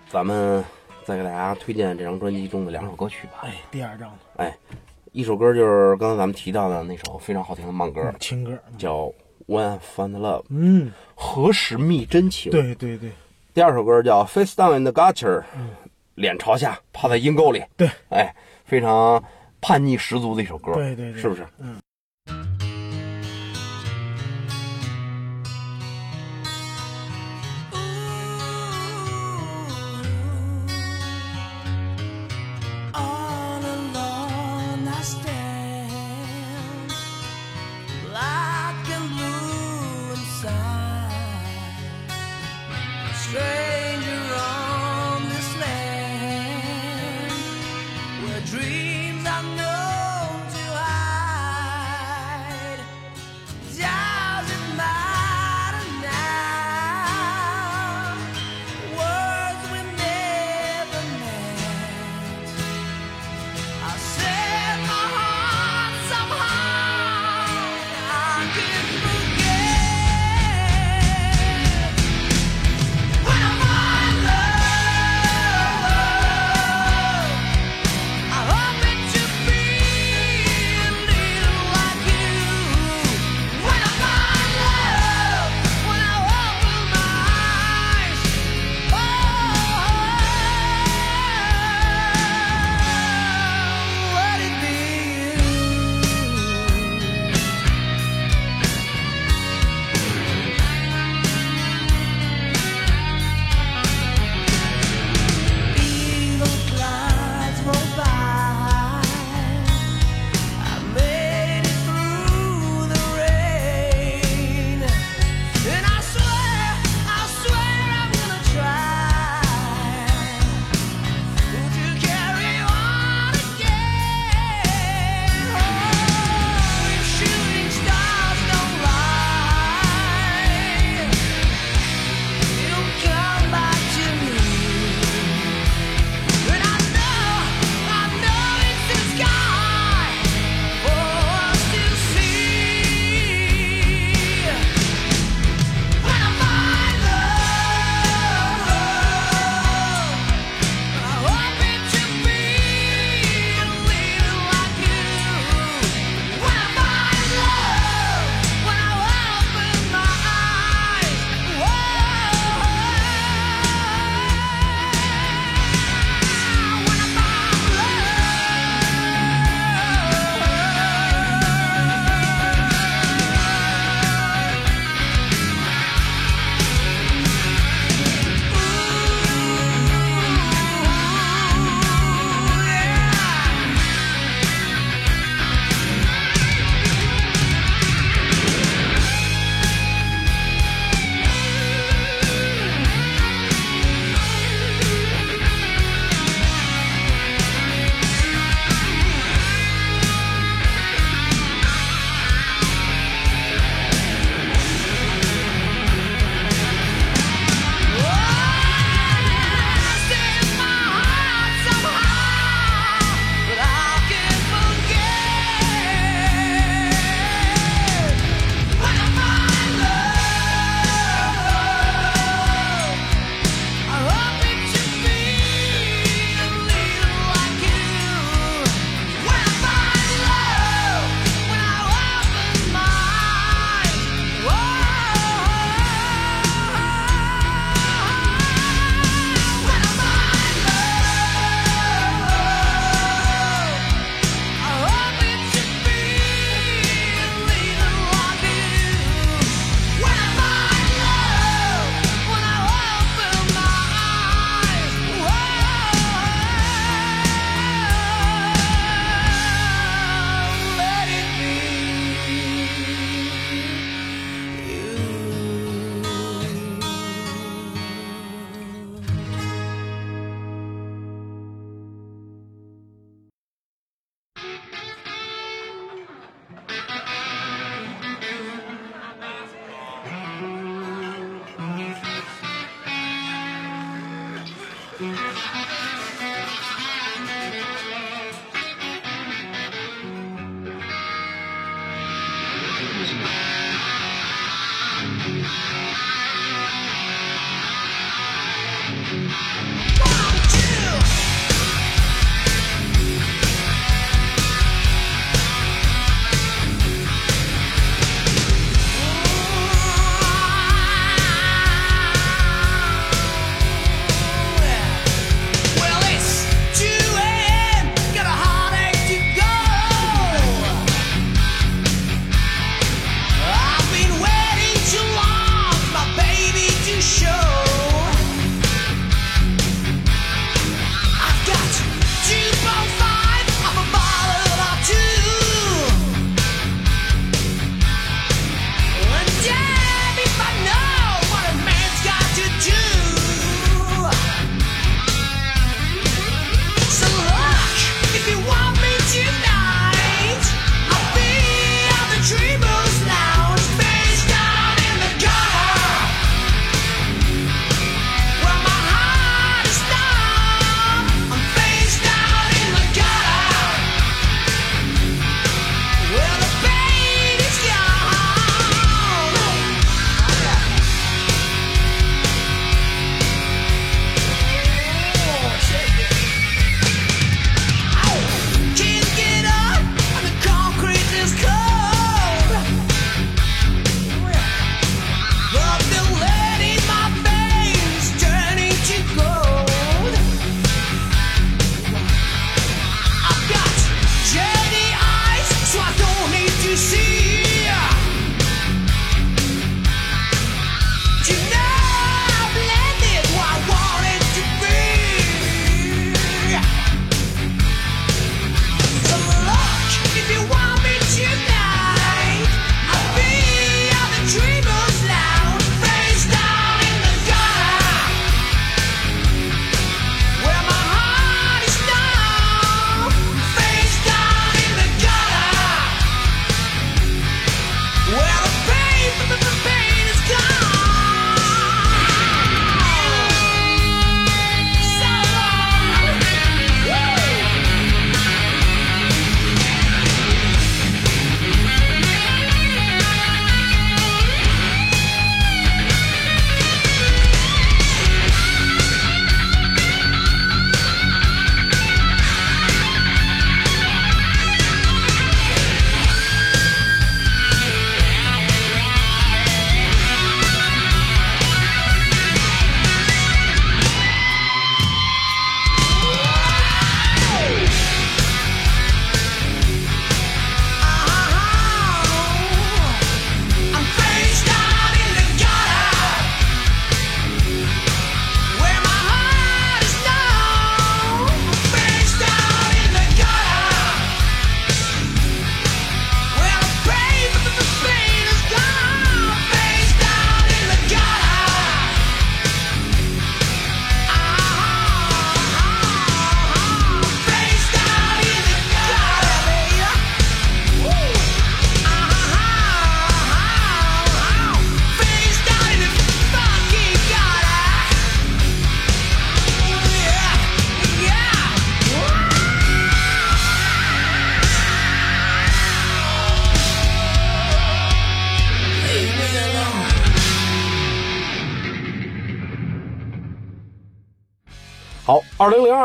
[0.09, 0.65] 咱们
[1.11, 3.41] 再给大家推荐这张专辑中的两首歌曲吧。
[3.43, 4.57] 哎，第二张哎，
[5.11, 8.97] 一首歌就是刚才咱们提到的那首非常好听的慢歌，情歌，叫
[9.49, 12.53] 《When I Find Love，嗯，何时觅真情？。
[12.53, 13.11] 对对对
[13.53, 15.43] 第二首歌叫 Face Down in the Gutter，、
[16.15, 17.65] 脸朝下趴在阴沟里。
[17.77, 18.33] 对，哎，
[18.65, 19.21] 非常
[19.61, 20.73] 叛逆十足的一首歌。
[20.75, 21.45] 对对对是不是？
[21.59, 21.77] 嗯。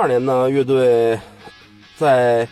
[0.05, 1.19] 二年呢，乐队
[1.97, 2.47] 在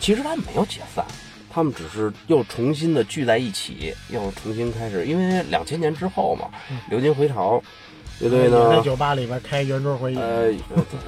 [0.00, 1.04] 其实他们没有解散，
[1.52, 6.48] 他们只是又重新的聚在一起，又重新开始，因为两千年之后嘛，
[6.88, 7.62] 流金回潮，
[8.20, 10.50] 乐队也在呢，酒吧里边开圆桌会议，呃，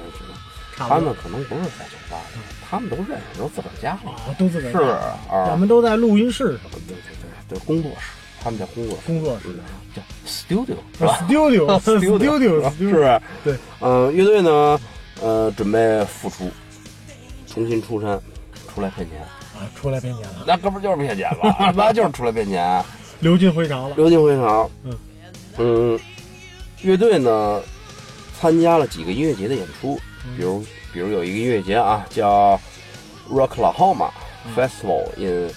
[0.77, 4.77] 他们可能不是在酒吧里，他们都认识，都自个儿家里，啊，都自个儿是
[5.33, 6.95] 啊我们都在录音室上对对
[7.49, 8.11] 对对，工作室，
[8.43, 9.59] 他们叫工作室，工作室嗯
[9.95, 13.21] 叫 studio 是吧？，studio studio 是不是？
[13.43, 14.79] 对，嗯、乐队呢，
[15.23, 16.51] 呃，准备复出，
[17.47, 18.19] 重新出山，
[18.73, 19.21] 出来骗钱。
[19.21, 21.71] 啊，出来骗钱了，那哥们儿就是骗钱了？
[21.77, 22.83] 那就是出来骗钱，
[23.21, 24.69] 流进回潮了，流进回潮。
[24.83, 24.97] 嗯。
[25.57, 25.99] 嗯，
[26.81, 27.61] 乐队呢
[28.39, 30.35] 参加了几个音乐节的演出，嗯。
[30.35, 32.59] 比如比如有一个音乐节啊，叫
[33.29, 34.09] Rocklahoma
[34.45, 34.53] 嗯。
[34.55, 35.49] Festival in，、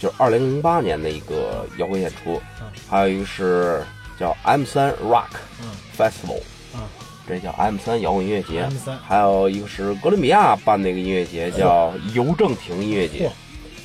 [0.00, 2.66] 就是二零零八年的一个摇滚演出，嗯。
[2.88, 3.84] 还有一个是
[4.18, 5.70] 叫 M 三 Rock 嗯。
[5.96, 6.40] Festival，、
[6.74, 6.80] 嗯
[7.26, 8.64] 这叫 M 三摇滚音乐节。
[8.64, 13.30] M3 还有一个是哥伦比亚办的一个音乐节，叫邮政亭音乐节。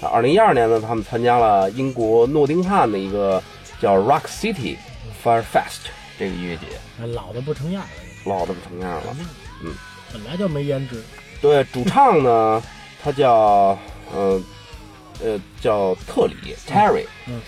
[0.02, 3.42] 二零一二年呢，他们参加了英国诺丁汉的一个
[3.82, 4.78] 叫 Rock City
[5.24, 7.90] Fire Fest 这个音乐节，老的不成样了，
[8.26, 9.16] 老的不成样了。
[9.62, 9.74] 嗯，
[10.14, 11.04] 本来就没颜值，
[11.42, 12.64] 对，主唱呢，
[13.04, 13.78] 他叫
[14.16, 14.42] 嗯
[15.22, 17.42] 呃叫特里 Terry，嗯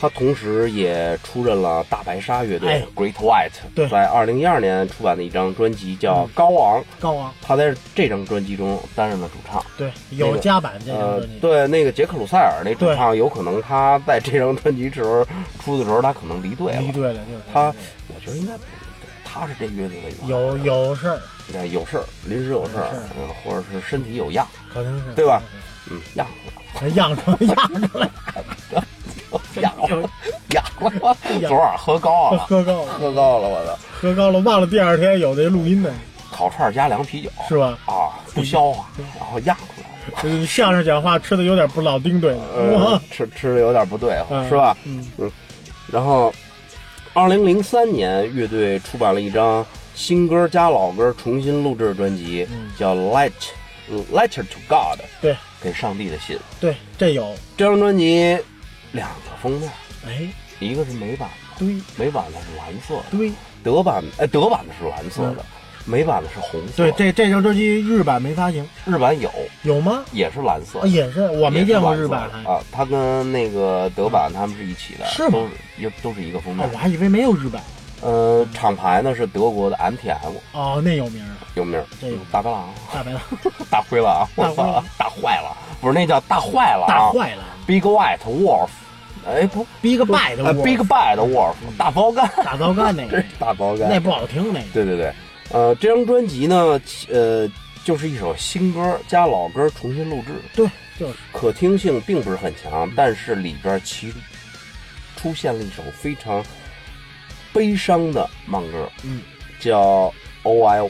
[0.00, 2.82] 他同时也出任了大白鲨乐队、哎。
[2.94, 9.64] Great White，在二零一二年出版的一张专辑叫《高昂》，高昂，他在这张专辑中担任了主唱。
[9.76, 15.26] 对，有加版这张呃专辑，，对，那个杰克鲁塞尔那主唱，有可能他在这张专辑时候
[15.62, 16.80] 出的时候，他可能离队了。
[16.80, 17.40] 离队了，就是。
[17.52, 17.74] 他，
[18.08, 21.20] 我觉得应该不离队，他是这乐队的有有事儿，
[21.52, 22.88] 对有事儿，临时有事儿
[23.18, 25.12] 嗯，或者是身体有恙，可能是。
[25.14, 25.42] 对吧？
[25.90, 26.26] 嗯，恙
[26.74, 26.96] 可能是？
[26.96, 28.08] 样出来，恙出来，
[29.86, 31.16] 恙了，
[31.48, 33.78] 昨晚喝高了，喝高了，喝高了，我操！
[33.92, 35.90] 喝高了，忘了第二天有那录音呢，
[36.30, 37.78] 烤串加凉啤酒是吧？
[37.86, 38.86] 啊，不消化，
[39.18, 40.22] 然后压出来了。
[40.22, 44.76] 就是相声讲话吃的有点不老丁对了，呃，，吃吃的有点不对付，嗯是吧？
[44.84, 45.06] 嗯
[45.92, 46.32] 然后，
[47.14, 49.64] 二零零三年，乐队出版了一张
[49.94, 53.32] 新歌加老歌重新录制的专辑，嗯叫《Let
[54.12, 56.38] Letter to God》，对给上帝的信。
[56.60, 58.38] 对，这有，这张专辑
[58.92, 59.70] 两个封面，
[60.06, 60.28] 哎，
[60.58, 63.32] 一个是美版的，对美版的是蓝色的，对
[63.62, 65.44] 德版哎德版的是蓝色的，
[65.84, 69.30] 美版的是红色对，这这张专辑日版没发行，日版有，
[69.62, 70.04] 有吗？
[70.12, 76.70] 也是蓝色啊，也是，我没见过日版还，啊，它跟那个德版他们是一起的，是吗都是也都是一个封面哦，。
[76.72, 77.62] 我还以为没有日版，
[78.00, 83.22] 呃，厂牌呢是德国的 MTM，哦，那有名儿，有名儿这有大白狼、大白狼，
[83.70, 88.70] 大灰狼，我大灰狼操，大坏了，不是那叫大坏了啊，大坏了，Big White Wolf，
[89.26, 95.12] 哎不，Big Bad 呃 Big Bad Wolf，大包干， 大包干那个， 大包干，那不好听那个，对对对，
[95.52, 96.80] 呃，这张专辑呢，
[97.12, 97.48] 呃，
[97.84, 100.66] 就是一首新歌加老歌重新录制，对，
[100.98, 101.14] 就是。
[101.32, 104.12] 可听性并不是很强，但是里边其
[105.16, 106.44] 出现了一首非常
[107.52, 109.20] 悲伤的慢歌，嗯，
[109.60, 110.12] 叫
[110.42, 110.80] O I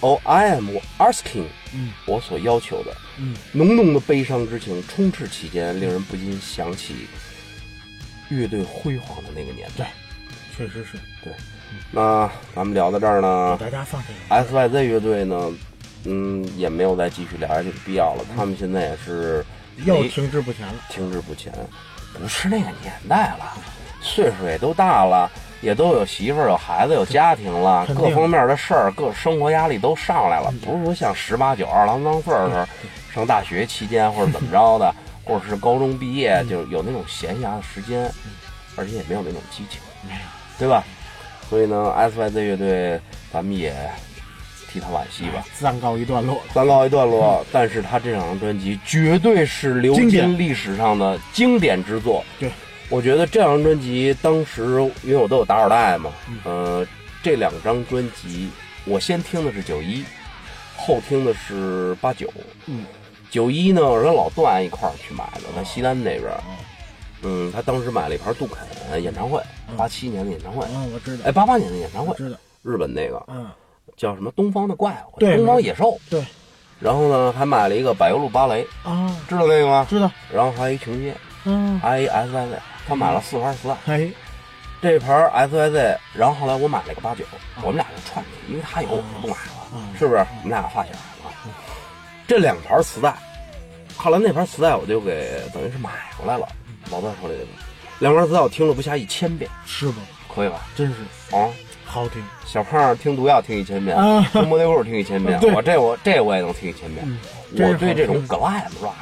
[0.00, 1.92] O I am asking，嗯。
[2.06, 2.92] 我所要求的，
[3.24, 7.06] 嗯，浓浓的悲伤之情充斥其间，令人不禁想起
[8.28, 9.92] 乐队辉煌的那个年代。
[10.56, 10.98] 确实是。
[11.22, 11.32] 对，
[11.92, 15.52] 那咱们聊到这儿呢大家放这个，，S Y Z 乐队呢，
[16.04, 19.44] 嗯，也没有再继续聊下去的必要了，他们现在也是
[19.84, 21.52] 又停滞不前了，停滞不前，
[22.12, 23.56] 不是那个年代了，
[24.00, 32.66] 岁数也都大了，也都有媳妇儿、有孩子、有家庭了，各方面的事儿、各生活压力都上来了，不是说像十八九、二郎当岁儿的时候，
[33.14, 34.94] 上大学期间或者怎么着的，
[35.24, 38.10] 或者是高中毕业就有那种闲暇的时间，
[38.76, 39.80] 而且也没有那种激情，
[40.58, 40.82] 对吧？
[41.50, 43.00] 所以呢，S Y Z 乐队
[43.30, 43.74] 咱们也
[44.70, 45.44] 替他惋惜吧。
[45.60, 52.24] 暂告一段落了，暂告一段落， 但是他这两张专辑绝对是流经典金历史上的经典之作。
[52.38, 52.50] 对，
[52.88, 54.62] 我觉得这张专辑当时
[55.02, 56.10] 因为我都有打耳带嘛，
[56.44, 56.86] 呃，
[57.22, 58.48] 这两张专辑
[58.86, 60.02] 我先听的是九一，
[60.74, 62.32] 后听的是八九。
[62.64, 62.86] 嗯，
[63.32, 66.30] 九一呢，我是跟老段一块儿去买的，在西单那边。
[67.22, 69.40] 嗯，他当时买了一盘杜肯演唱会，
[69.74, 73.48] 八七年的演唱会，嗯，我知道，哎，八八年的演唱会，知道，日本那个嗯，
[73.96, 75.98] 叫什么《东方的怪物》，东方野兽。
[76.10, 76.22] 对，
[76.78, 79.86] 然后呢，还买了一个柏油路芭蕾，啊，知道那个吗？
[79.88, 84.10] 知道，然后还有一琼街，嗯，还有一 S Y Z，他买了四盘磁带，哎，
[84.82, 87.24] 这盘 S Y Z，然后后来我买了个八九，
[87.62, 90.18] 我们俩就串起，因为他有我不买了，嗯是不是？
[90.42, 90.98] 我们俩发小嘛。
[92.26, 93.14] 这两盘磁带，
[93.96, 96.48] 后来那盘磁带我就给等于是买回来了，
[96.90, 97.44] 老段手里的。
[97.98, 99.96] 两盘磁带我听了不下一千遍，是吗？
[100.34, 100.62] 可以吧？
[100.74, 101.48] 真是啊，
[101.84, 102.22] 好听。
[102.46, 107.06] 小胖听毒药听一千遍，啊听摩羯裤听一千遍， 我这我这我也能听一千遍。
[107.52, 108.94] 我对这种 glam rock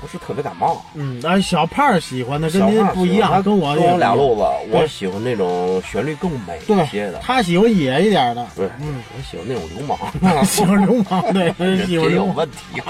[0.00, 0.84] 不是特别感冒。
[0.94, 7.18] 嗯，那小胖喜欢的跟您不一样，喜欢跟我跟我俩路子，我喜欢那种旋律更美一些的，。
[7.22, 9.98] 他喜欢野一点的，对，嗯，我喜欢那种流氓，
[10.44, 12.80] 喜欢流氓，对，这喜欢 有问题，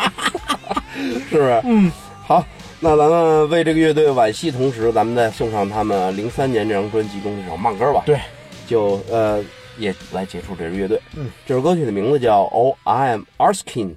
[1.29, 1.61] 是不是？
[1.65, 1.91] 嗯，
[2.27, 2.45] 好，
[2.79, 8.03] 那咱们为这个乐队惋惜，同时咱们再送上他们零三年这张专辑中这首慢歌吧。
[8.07, 8.19] 对，
[8.67, 9.43] 就呃
[9.79, 11.01] 也来结束这支乐队。
[11.17, 13.89] 嗯，这首歌曲的名字叫《All I'm Asking》。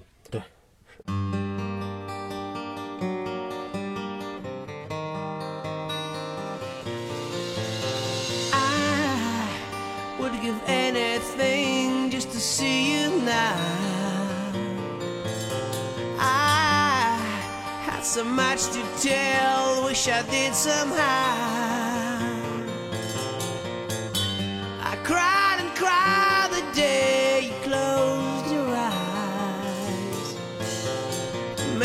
[13.33, 13.55] Now.
[16.19, 17.17] I
[17.87, 22.13] had so much to tell, wish I did somehow.
[24.91, 28.69] I cried and cried the day you closed your
[28.99, 30.27] eyes.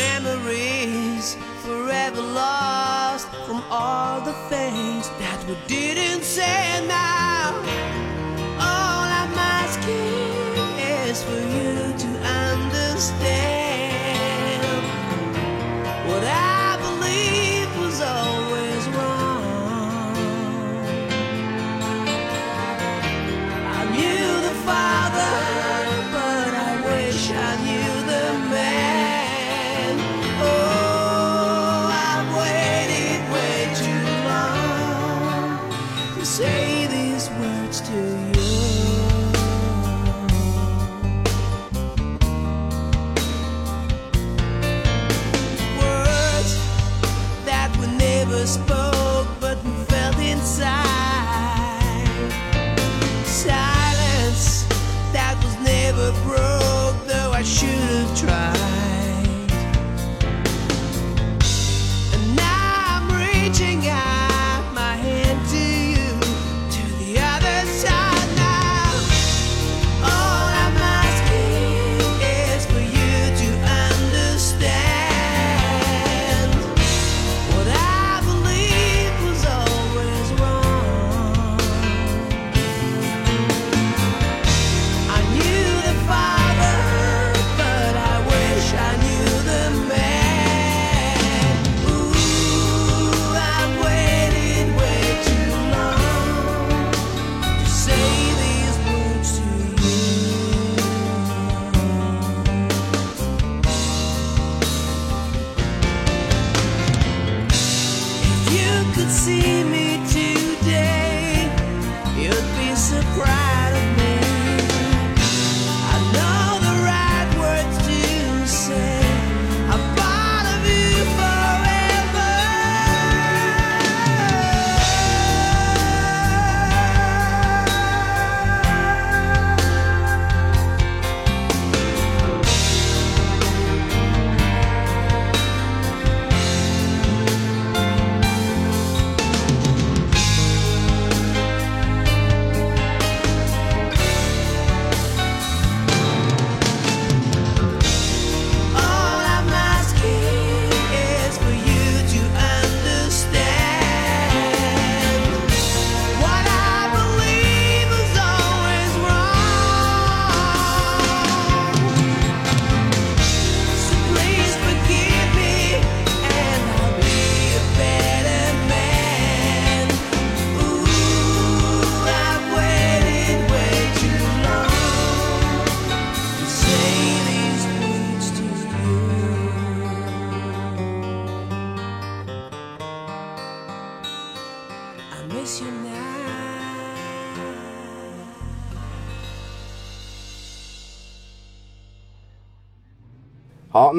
[0.03, 1.25] Memories
[1.65, 6.59] forever lost from all the things that we didn't say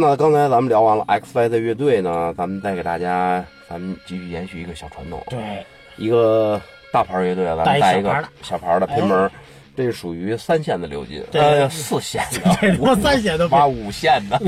[0.01, 5.39] 那刚才咱们聊完了 X Y 的乐队呢，咱们再给大家，咱们继续延续一个小传统，对，
[5.99, 6.59] 一个
[6.91, 9.31] 大牌乐队，咱们带一个小牌的偏门，
[9.77, 14.41] 这是属于三线的流金，对呃，四线这的，他妈三线的挖五线的，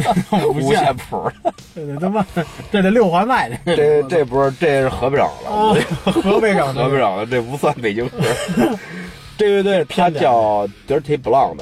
[0.48, 2.26] 五线谱的，这得他妈
[2.70, 8.12] 这得六环外的，这这不是这是河北省啊的，河北省的河北省的，这不算北京市。
[9.36, 11.58] 这乐队它偏叫 Dirty Blonde，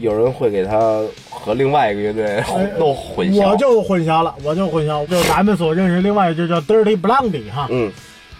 [0.00, 1.00] 有嗯人会给它
[1.44, 2.40] 和另外一个乐队
[2.78, 3.50] 弄混淆。
[3.50, 7.92] 我就混淆了，我就混淆，就咱们所认识另外一支叫 Dirty Blondie 哈，嗯，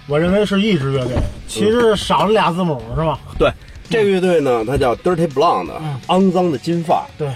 [0.06, 1.16] 我认为是一支乐队，
[1.48, 3.18] 其实少了俩字母是吧？
[3.36, 3.50] 对，
[3.90, 7.04] 这个乐队呢，它叫 Dirty Blonde，、嗯肮脏的金发。
[7.18, 7.28] 对，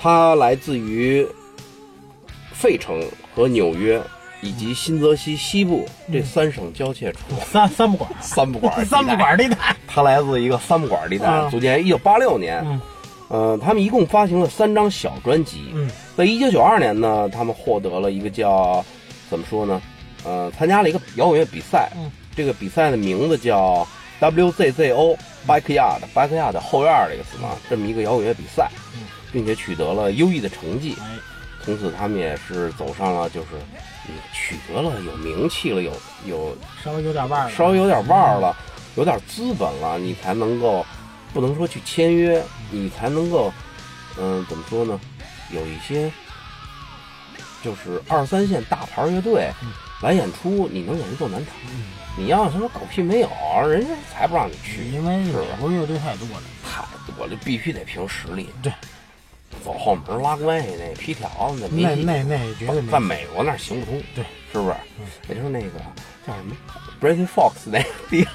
[0.00, 1.26] 它来自于
[2.52, 3.02] 费城
[3.34, 4.00] 和纽约
[4.42, 7.18] 以及新泽西西部这三省交界处。
[7.50, 12.62] 三三不管，三不管 三不管地带，它来自一个三不管地带，啊组建于一九八六年。
[13.30, 15.70] 嗯呃，他们一共发行了三张小专辑。
[15.72, 18.84] 嗯，在一九九二年呢，他们获得了一个叫
[19.30, 19.80] 怎么说呢？
[20.24, 21.90] 呃，参加了一个摇滚乐比赛。
[21.96, 23.86] 嗯，这个比赛的名字叫
[24.20, 25.16] WZZO
[25.46, 29.02] Backyard Backyard 后院儿这个词嘛，这么一个摇滚乐比赛，嗯
[29.32, 30.96] 并且取得了优异的成绩。
[31.00, 31.06] 哎，
[31.64, 33.48] 从此，他们也是走上了就是
[34.08, 35.92] 嗯取得了有名气了，有
[36.26, 38.56] 有稍微有点腕儿，稍微有点腕儿了，
[38.96, 40.84] 有点资本了，你才能够，
[41.32, 43.52] 不能说去签约，你才能够，
[44.18, 44.98] 嗯、怎么说呢？
[45.52, 46.10] 有一些
[47.62, 49.72] 就是二三线大牌乐队嗯
[50.02, 51.54] 来演出，你能给人做南场。
[52.16, 53.28] 你要什么狗屁没有，
[53.68, 56.82] 人家才不让你去，因为美国乐队太多了，太
[57.14, 58.48] 多了，必须得凭实力。
[58.62, 58.72] 对，
[59.64, 64.74] 走后门拉关系那皮条子没戏那那那绝对没在美国那儿行不通，对，是不是？
[65.28, 65.78] 也就是那个
[66.26, 66.56] 叫什么
[67.00, 68.26] Brady Fox 那第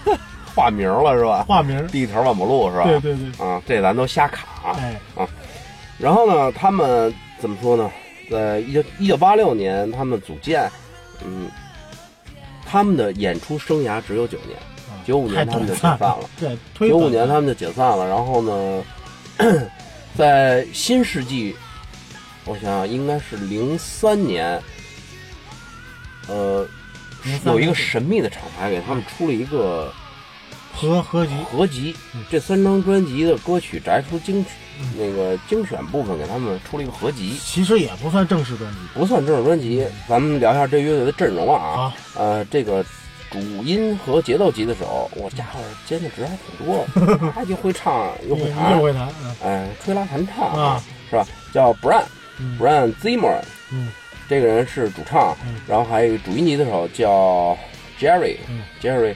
[0.55, 1.43] 化名了是吧？
[1.43, 2.85] 化名，第一条万宝路是吧？
[2.85, 4.73] 对对对，啊，这咱都瞎卡。
[4.77, 4.99] 哎，
[5.99, 7.91] 然后呢，他们怎么说呢？
[8.31, 10.67] 在一九一九八六年，他们组建，
[11.23, 11.47] 嗯，
[12.65, 14.57] 他们的演出生涯只有九年，
[15.05, 16.19] 九五太年他们就解散了。
[16.39, 16.57] 对，
[16.89, 18.83] 九五年他们就解散了，然后呢，
[20.17, 21.55] 在新世纪，
[22.45, 24.59] 我想想应该是零三年，
[26.27, 26.67] 呃，
[27.45, 29.93] 有一个神秘的厂牌给他们出了一个
[30.75, 34.45] 合合集，合集嗯，这三张专辑的歌曲摘出精
[34.97, 39.85] 那个精选部分给他们出了一个合集，其实也不算正式专辑不算正式专辑。
[40.07, 42.83] 咱们聊一下这乐队的阵容啊，啊，呃，这个
[43.31, 46.85] 主音和节奏吉的手，我家伙兼的职还挺多
[47.17, 51.25] 的， 他就会唱又会弹又，会弹，嗯哎，吹拉弹唱啊，是吧？
[51.53, 52.03] 叫 Brian
[52.39, 52.57] 嗯。
[52.59, 53.39] Brian Zimmer，
[53.71, 53.89] 嗯
[54.27, 57.57] 这个人是主唱嗯，然后还有一个主音吉他手叫
[57.99, 58.61] Jerry 嗯。
[58.81, 59.15] Jerry，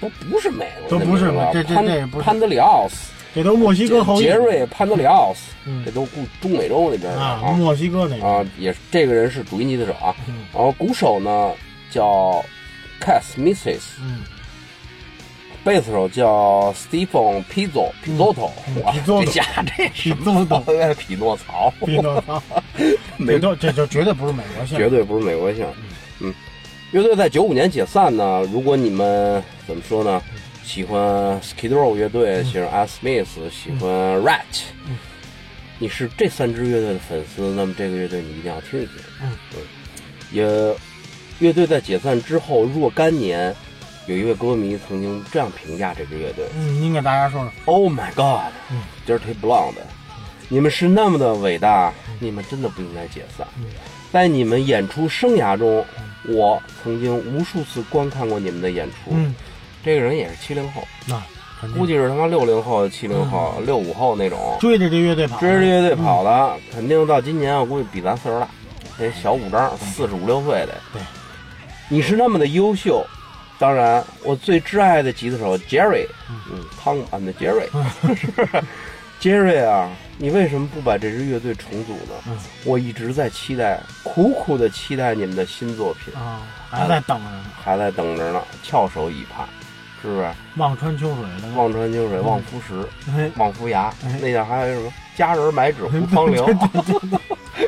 [0.00, 3.10] 都不是美国都不是这这潘这不是潘德里奥斯。
[3.34, 11.50] 这都墨西哥杰瑞·潘德里奥斯，嗯这都中中美洲那边的啊，啊墨西哥那边，啊，也是这个人是主音吉他手啊，嗯然后鼓手呢
[11.90, 12.44] 叫
[13.00, 14.20] Cass Mrs，嗯，
[15.64, 19.42] 贝斯手叫 Stephen Pizzo Pizzotto，嗯哇这家
[19.78, 22.42] 这什么 Pizzotto 匹诺曹，匹诺曹，
[23.16, 25.66] 美这这就绝对不是美国姓，绝对不是美国性。
[26.92, 28.42] 嗯，乐队在九五年解散呢。
[28.52, 30.22] 如果你们怎么说呢？
[30.64, 31.00] 喜欢
[31.40, 33.90] Skid Row 乐队，喜欢 Smith，喜欢
[34.22, 34.96] Rat，嗯
[35.80, 38.94] 你是这三支乐队的粉丝，那么这个乐队你一定要听一听。
[39.22, 39.36] 嗯
[40.30, 40.46] 也
[41.40, 43.52] 乐队在解散之后若干年，
[44.06, 49.74] 有一位歌迷曾经这样评价这支乐队嗯，您给大家说说，：“Oh my God，嗯 Dirty Blonde，
[50.48, 51.92] 你们是那么的伟大，
[52.22, 53.46] 你们真的不应该解散。
[53.58, 53.64] 嗯。
[54.12, 55.84] 在你们演出生涯中，
[56.28, 59.10] 我曾经无数次观看过你们的演出。
[59.10, 59.34] 嗯，
[59.84, 61.20] 这个人也是七零后，那
[61.74, 64.56] 估计是他妈六零后、七零后、六五后那种。
[64.60, 68.48] 追着这乐队跑，追着乐队跑的，肯定到今年我估计比咱岁数大，
[68.98, 70.74] 得小五张，四十五六岁得。
[70.92, 71.02] 对，
[71.88, 73.04] 你是那么的优秀。
[73.58, 76.64] 当然，我最挚爱的吉他手 Jerry，嗯。
[76.82, 77.68] 汤姆 and Jerry，
[78.16, 78.26] 是
[79.20, 79.88] Jerry 啊，
[80.22, 82.14] 你为什么不把这支乐队重组呢？
[82.28, 89.44] 嗯我一直在期待，苦苦的期待你们的新作品，啊，还在等着呢，还在等着呢，翘首以盼，
[90.00, 90.30] 是不是？
[90.58, 94.92] 望穿秋水了，望穿秋水，望夫石，哎望夫崖，哎那叫还有什么？
[95.16, 96.48] 佳人买纸胡窗流，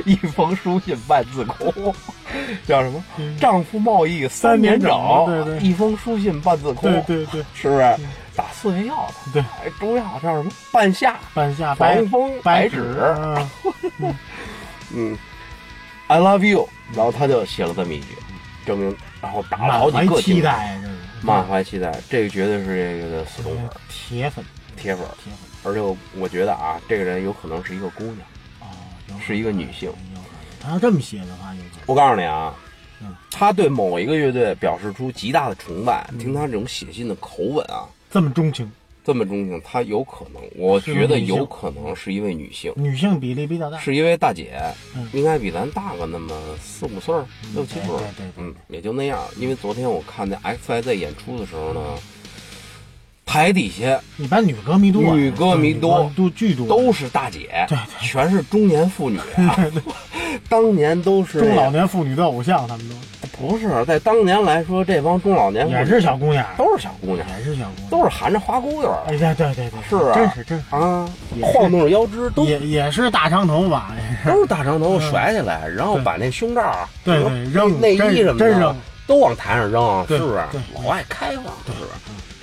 [0.04, 1.92] 一封书信半字空，
[2.68, 3.02] 叫什么？
[3.40, 7.96] 丈夫贸易三年整，一封书信半字空，对对对，是不是？
[8.36, 10.50] 打四味药的，对哎，中药叫什么？
[10.72, 13.50] 半夏，半夏白防风白纸，啊
[14.92, 15.16] 嗯
[16.08, 18.16] ，I love you，然后他就写了这么一句，
[18.66, 20.78] 证明，然后打了好几个惊期待，
[21.22, 24.44] 满怀期待，这个绝对是这个的死忠粉、铁粉，
[24.76, 28.18] 铁粉，铁粉而且我我觉得啊，这个人有可能是一个姑娘。
[28.60, 28.66] 哦，
[29.24, 29.92] 是一个女性。
[30.60, 32.54] 他要这么写的话，有我告诉你啊
[33.00, 37.84] 嗯，他对某一个乐队表示出极大的崇拜，听他这种写信的口吻啊，
[38.14, 38.70] 这么钟情，
[39.04, 44.52] 这么钟情，她有可能，我觉得有可能是一位女性，女性比例比较大，是一位大姐
[44.94, 49.20] 嗯，应该比咱大个那么四五岁儿、六七岁儿对对对，嗯，也就那样。
[49.36, 51.80] 因为昨天我看那 X Y Z 演出的时候呢，
[53.26, 58.06] 台底下一般女歌迷多啊，女歌迷多都巨多，都是大姐，对对。
[58.06, 59.56] 全是中年妇女啊，
[60.48, 62.94] 当年都是中老年妇女的偶像，他们都。
[63.36, 70.14] 不不是在当年来说，这帮中老年妇也是小姑娘，都是小姑娘，也是小姑娘，都是含着花骨朵哎呀，对对对，是啊。
[70.14, 71.08] 真是真是，啊，
[71.42, 73.90] 晃动着腰肢，都也也是大长头发，
[74.24, 77.16] 都是大长头发甩起来，然后把那胸罩儿、对
[77.50, 78.76] 扔内衣什么的真扔。
[79.06, 80.42] 都往台上扔，是不是？
[80.50, 80.60] 对？
[80.74, 81.90] 老爱开放，是不是？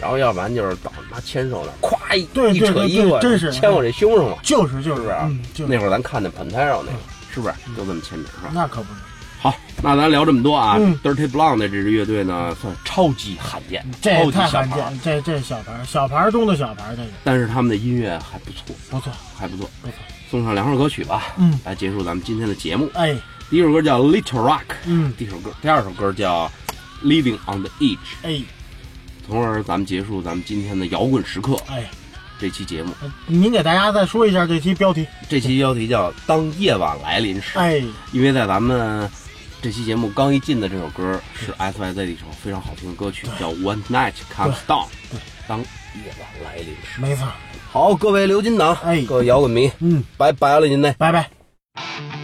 [0.02, 5.32] 然后要不然就是到他妈牵手那儿，咵一一对扯衣服，真是牵我这胸上了，就是就是啊？
[5.68, 6.98] 那会儿咱看那盆栽上那个，
[7.34, 7.54] 是不是？
[7.78, 8.52] 就这么牵名是吧？
[8.54, 9.00] 那可不是，
[9.40, 10.76] 好，那咱聊这么多啊。
[10.80, 11.00] 嗯。
[11.04, 17.10] Dirty Blonde 这支乐队呢，算超级罕见，这超级太罕小牌儿，见，这这小牌儿小牌儿中的小牌儿，这个。
[17.24, 19.14] 但是他们的音乐还不错，不错。
[19.38, 19.70] 还不错。
[19.82, 19.94] 不错，
[20.30, 22.90] 送上两首歌曲吧，嗯，来结束咱们今天的节目。
[22.94, 23.16] 哎，
[23.50, 26.50] 第一首歌叫《Little Rock》，嗯，第一首歌，第二首歌叫
[27.06, 28.42] 《Living on the Edge》，哎
[29.32, 31.90] 从而咱们结束咱们今天的摇滚时刻哎，
[32.38, 32.94] 这期节目。
[33.28, 39.10] 您给大家再说一下这期标题，这期标题叫《当夜晚来临时》，哎，因为在咱们
[39.62, 44.84] 这期节目刚一进的这首歌是 S Y Z 的一首非常好听的歌曲，叫《One Night Comes Down》，
[45.48, 47.00] 当夜晚来临时。
[47.00, 47.26] 没错，
[47.72, 49.02] 好，各位刘金党，哎。
[49.06, 50.94] 各位摇滚迷，嗯，拜拜了您嘞。
[50.98, 52.21] 拜拜。